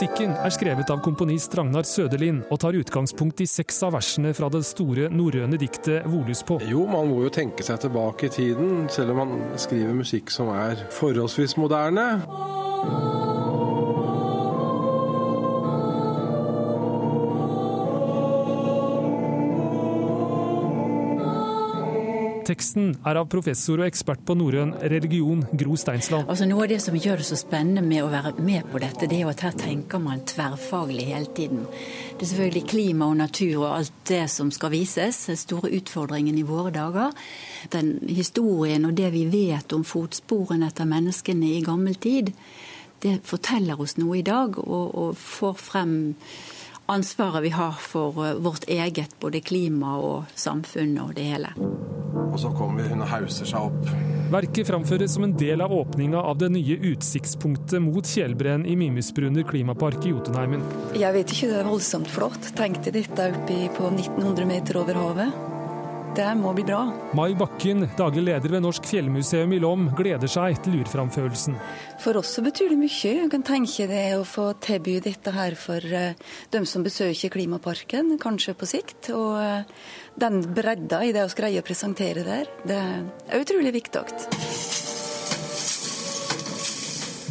Musikken 0.02 0.32
er 0.34 0.50
skrevet 0.50 0.88
av 0.90 0.98
komponist 0.98 1.52
Ragnar 1.54 1.86
Søderlind 1.86 2.40
og 2.50 2.58
tar 2.58 2.74
utgangspunkt 2.74 3.38
i 3.38 3.46
seks 3.46 3.76
av 3.86 3.92
versene 3.94 4.32
fra 4.34 4.48
det 4.50 4.64
store 4.66 5.06
norrøne 5.14 5.54
diktet 5.54 6.08
'Volus 6.10 6.42
på'. 6.42 6.58
Jo, 6.66 6.88
man 6.90 7.06
må 7.06 7.22
jo 7.22 7.30
tenke 7.30 7.62
seg 7.62 7.78
tilbake 7.84 8.26
i 8.26 8.34
tiden, 8.34 8.88
selv 8.90 9.14
om 9.14 9.22
man 9.22 9.38
skriver 9.54 9.94
musikk 9.94 10.34
som 10.34 10.50
er 10.50 10.74
forholdsvis 10.90 11.54
moderne. 11.54 12.18
Teksten 22.52 22.90
er 23.08 23.16
av 23.16 23.30
professor 23.32 23.80
og 23.80 23.86
ekspert 23.86 24.20
på 24.28 24.34
norrøn 24.36 24.74
religion 24.92 25.40
Gro 25.56 25.76
Steinsland. 25.80 26.26
Altså 26.28 26.44
Noe 26.50 26.66
av 26.66 26.72
det 26.74 26.82
som 26.84 26.96
gjør 26.98 27.22
det 27.22 27.24
så 27.30 27.38
spennende 27.40 27.80
med 27.86 28.02
å 28.04 28.10
være 28.12 28.34
med 28.44 28.66
på 28.68 28.80
dette, 28.82 29.08
det 29.08 29.16
er 29.16 29.22
jo 29.24 29.30
at 29.30 29.44
her 29.46 29.54
tenker 29.56 30.02
man 30.02 30.20
tverrfaglig 30.28 31.06
hele 31.08 31.30
tiden. 31.32 31.62
Det 31.64 32.26
er 32.26 32.30
selvfølgelig 32.34 32.64
klima 32.68 33.08
og 33.08 33.16
natur 33.22 33.62
og 33.62 33.68
alt 33.70 34.02
det 34.10 34.26
som 34.34 34.50
skal 34.52 34.74
vises, 34.74 35.22
den 35.30 35.40
store 35.40 35.72
utfordringen 35.78 36.36
i 36.36 36.44
våre 36.44 36.74
dager. 36.74 37.16
Den 37.72 37.94
historien 38.10 38.84
og 38.84 38.98
det 39.00 39.08
vi 39.16 39.24
vet 39.32 39.72
om 39.72 39.86
fotsporene 39.88 40.68
etter 40.68 40.90
menneskene 40.92 41.54
i 41.54 41.64
gammel 41.64 41.96
tid, 41.96 42.34
det 43.00 43.22
forteller 43.24 43.80
oss 43.80 43.96
noe 43.96 44.20
i 44.20 44.26
dag 44.26 44.60
og, 44.60 44.92
og 44.92 45.16
får 45.16 45.56
frem 45.72 45.96
ansvaret 46.92 47.46
vi 47.48 47.56
har 47.56 47.80
for 47.80 48.26
eh, 48.26 48.36
vårt 48.44 48.68
eget 48.68 49.16
både 49.24 49.40
klima 49.40 49.96
og 49.96 50.36
samfunn 50.36 50.98
og 51.00 51.16
det 51.16 51.30
hele. 51.32 51.56
Og 52.32 52.40
så 52.40 52.50
kommer 52.56 52.88
hun 52.88 53.04
og 53.04 53.10
hauser 53.12 53.48
seg 53.48 53.68
opp. 53.68 53.92
Verket 54.32 54.70
framføres 54.70 55.12
som 55.12 55.26
en 55.26 55.34
del 55.36 55.60
av 55.60 55.74
åpninga 55.76 56.16
av 56.16 56.38
det 56.40 56.48
nye 56.54 56.78
utsiktspunktet 56.92 57.82
mot 57.84 58.08
Kjelbreen 58.08 58.64
i 58.64 58.78
Mimusbrunner 58.80 59.44
klimapark 59.44 60.06
i 60.08 60.14
Jotunheimen. 60.14 60.64
Jeg 60.96 61.12
vet 61.18 61.36
ikke, 61.36 61.52
det 61.52 61.60
er 61.60 61.68
voldsomt 61.68 62.08
flott. 62.08 62.52
Tenkte 62.56 62.94
dette 62.96 63.28
oppe 63.34 63.62
på 63.76 63.92
1900 63.92 64.48
meter 64.48 64.80
over 64.80 65.02
havet. 65.04 65.51
Det 66.12 66.26
må 66.36 66.50
bli 66.52 66.64
bra. 66.68 66.82
Mai 67.16 67.32
Bakken, 67.38 67.86
daglig 67.96 68.26
leder 68.26 68.52
ved 68.52 68.60
Norsk 68.66 68.84
fjellmuseum 68.84 69.54
i 69.56 69.60
Lom, 69.62 69.86
gleder 69.96 70.28
seg 70.28 70.58
til 70.60 70.82
urframførelsen. 70.82 71.56
For 72.02 72.18
oss 72.20 72.34
så 72.36 72.44
betyr 72.44 72.74
det 72.74 72.76
mye. 72.82 73.14
Jeg 73.16 73.30
kan 73.32 73.44
tenke 73.46 73.86
det 73.88 74.02
å 74.18 74.26
få 74.28 74.50
tilby 74.60 74.98
dette 75.00 75.32
her 75.32 75.56
for 75.56 75.80
uh, 75.80 76.12
dem 76.52 76.68
som 76.68 76.84
besøker 76.84 77.32
Klimaparken, 77.32 78.18
kanskje 78.20 78.52
på 78.60 78.68
sikt. 78.68 79.08
Og 79.16 79.40
uh, 79.40 79.88
den 80.20 80.42
bredda 80.52 81.00
i 81.00 81.14
det 81.16 81.24
å 81.24 81.32
greier 81.32 81.64
å 81.64 81.66
presentere 81.66 82.26
der, 82.28 82.52
det 82.68 82.82
er 82.82 83.40
utrolig 83.40 83.72
viktig. 83.78 84.04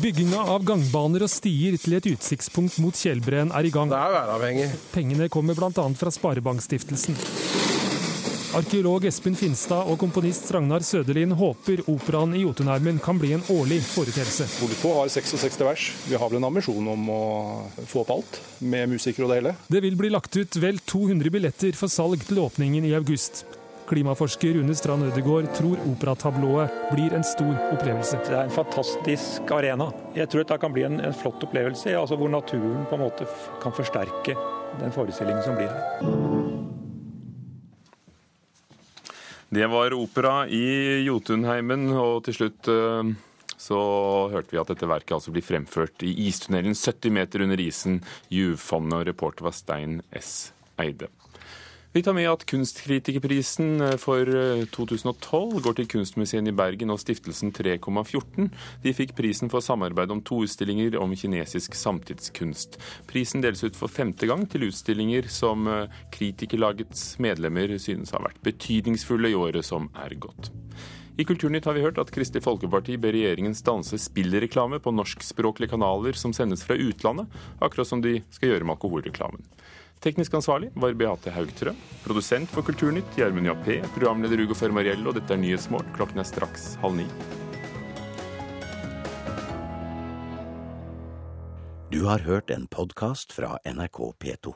Bygginga 0.02 0.48
av 0.50 0.65
gangbaner 0.65 1.28
og 1.28 1.30
stier 1.30 1.78
til 1.78 2.00
et 2.00 2.10
utsiktspunkt 2.15 2.80
mot 2.82 2.98
Tjeldbreen 2.98 3.54
er 3.54 3.70
i 3.70 3.74
gang. 3.74 3.94
Det 3.94 4.02
er 4.02 4.17
væravhengig. 4.17 4.67
Pengene 4.96 5.30
kommer 5.30 5.54
bl.a. 5.60 5.86
fra 6.02 6.17
Sparebankstiftelsen. 6.17 7.22
Arkeolog 8.52 9.06
Espen 9.08 9.36
Finstad 9.40 9.88
og 9.88 9.96
komponist 10.02 10.50
Ragnar 10.52 10.84
Søderlin 10.84 11.32
håper 11.40 11.86
operaen 11.88 12.34
i 12.36 12.42
Jotunheimen 12.42 12.98
kan 13.00 13.16
bli 13.20 13.30
en 13.38 13.44
årlig 13.54 13.78
foreteelse. 13.88 14.44
Vi 14.60 14.76
har 14.82 15.08
66 15.14 15.60
vers. 15.64 15.86
Vi 16.10 16.18
har 16.20 16.28
vel 16.28 16.42
en 16.42 16.50
ambisjon 16.50 16.90
om 16.92 17.06
å 17.14 17.22
få 17.88 18.02
opp 18.04 18.12
alt, 18.18 18.42
med 18.60 18.92
musikere 18.92 19.24
og 19.24 19.32
det 19.32 19.38
hele. 19.40 19.54
Det 19.72 19.80
vil 19.86 19.96
bli 19.96 20.12
lagt 20.12 20.36
ut 20.36 20.58
vel 20.60 20.82
200 20.84 21.32
billetter 21.32 21.80
for 21.80 21.92
salg 21.94 22.26
til 22.28 22.42
åpningen 22.44 22.90
i 22.90 22.92
august. 22.98 23.46
Klimaforsker 23.88 24.58
Rune 24.58 24.76
Strand 24.76 25.08
Ødegård 25.08 25.48
tror 25.56 25.80
operatablået 25.88 26.76
blir 26.92 27.16
en 27.16 27.24
stor 27.28 27.54
opplevelse. 27.72 28.20
Det 28.28 28.36
er 28.36 28.50
en 28.50 28.56
fantastisk 28.56 29.56
arena. 29.56 29.94
Jeg 30.16 30.28
tror 30.28 30.44
dette 30.44 30.60
kan 30.60 30.76
bli 30.76 30.84
en, 30.90 31.00
en 31.00 31.16
flott 31.24 31.48
opplevelse, 31.48 31.96
altså 31.96 32.20
hvor 32.20 32.32
naturen 32.36 32.84
på 32.92 33.00
en 33.00 33.06
måte 33.08 33.30
kan 33.64 33.76
forsterke 33.80 34.36
den 34.84 34.92
forestillingen 34.96 35.48
som 35.48 35.56
blir 35.56 35.72
her. 35.72 36.61
Det 39.52 39.68
var 39.68 39.92
opera 39.92 40.46
i 40.48 41.04
Jotunheimen, 41.04 41.90
og 42.00 42.22
til 42.24 42.38
slutt 42.38 42.70
eh, 42.72 43.10
så 43.60 43.80
hørte 44.32 44.56
vi 44.56 44.60
at 44.62 44.70
dette 44.72 44.88
verket 44.88 45.18
altså 45.18 45.34
blir 45.36 45.44
fremført 45.44 46.06
i 46.08 46.14
istunnelen 46.30 46.72
70 46.72 47.12
meter 47.18 47.44
under 47.44 47.60
isen, 47.60 47.98
Juvfonnet, 48.32 49.02
og 49.02 49.10
reporter 49.10 49.50
var 49.50 49.58
Stein 49.58 50.00
S. 50.16 50.54
Eide. 50.80 51.12
Vi 51.94 52.00
tar 52.04 52.14
med 52.16 52.30
at 52.32 52.46
Kunstkritikerprisen 52.48 53.82
for 54.00 54.30
2012 54.72 55.58
går 55.60 55.74
til 55.76 55.90
Kunstmuseet 55.92 56.48
i 56.48 56.54
Bergen 56.56 56.94
og 56.94 57.02
stiftelsen 57.04 57.52
3,14. 57.52 58.48
De 58.86 58.94
fikk 58.96 59.12
prisen 59.18 59.52
for 59.52 59.60
samarbeid 59.60 60.14
om 60.16 60.22
to 60.24 60.40
utstillinger 60.46 60.96
om 60.96 61.12
kinesisk 61.20 61.76
samtidskunst. 61.76 62.78
Prisen 63.12 63.44
deles 63.44 63.66
ut 63.68 63.76
for 63.76 63.92
femte 63.92 64.30
gang 64.32 64.46
til 64.48 64.70
utstillinger 64.70 65.28
som 65.28 65.68
Kritikerlagets 66.16 67.18
medlemmer 67.20 67.76
synes 67.76 68.16
har 68.16 68.24
vært 68.24 68.40
betydningsfulle 68.48 69.34
i 69.34 69.36
året 69.36 69.68
som 69.68 69.92
er 70.00 70.16
gått. 70.16 70.48
I 71.20 71.28
Kulturnytt 71.28 71.68
har 71.68 71.76
vi 71.76 71.84
hørt 71.84 72.00
at 72.00 72.16
Kristelig 72.16 72.46
Folkeparti 72.48 72.96
ber 73.04 73.12
regjeringen 73.12 73.52
stanse 73.52 74.00
spillreklame 74.00 74.80
på 74.80 74.96
norskspråklige 74.96 75.76
kanaler 75.76 76.16
som 76.16 76.32
sendes 76.32 76.64
fra 76.64 76.80
utlandet, 76.80 77.28
akkurat 77.60 77.92
som 77.92 78.00
de 78.00 78.22
skal 78.32 78.54
gjøre 78.54 78.64
med 78.64 78.78
alkoholreklamen. 78.80 79.44
Teknisk 80.02 80.34
ansvarlig 80.34 80.72
var 80.74 80.96
Beate 80.98 81.30
Haugtrø. 81.30 81.76
Produsent 82.02 82.50
for 82.50 82.66
Kulturnytt 82.66 83.18
Gjermund 83.18 83.46
Jappé. 83.46 83.78
Programleder 83.94 84.42
Ugo 84.42 84.58
Fermariello. 84.58 85.14
Dette 85.14 85.36
er 85.36 85.42
Nyhetsmorgen. 85.44 85.94
Klokken 85.94 86.24
er 86.24 86.26
straks 86.26 86.74
halv 86.82 86.98
ni. 86.98 87.06
Du 91.94 92.02
har 92.08 92.26
hørt 92.26 92.50
en 92.50 92.66
podkast 92.72 93.36
fra 93.36 93.60
NRK 93.68 94.02
P2. 94.18 94.56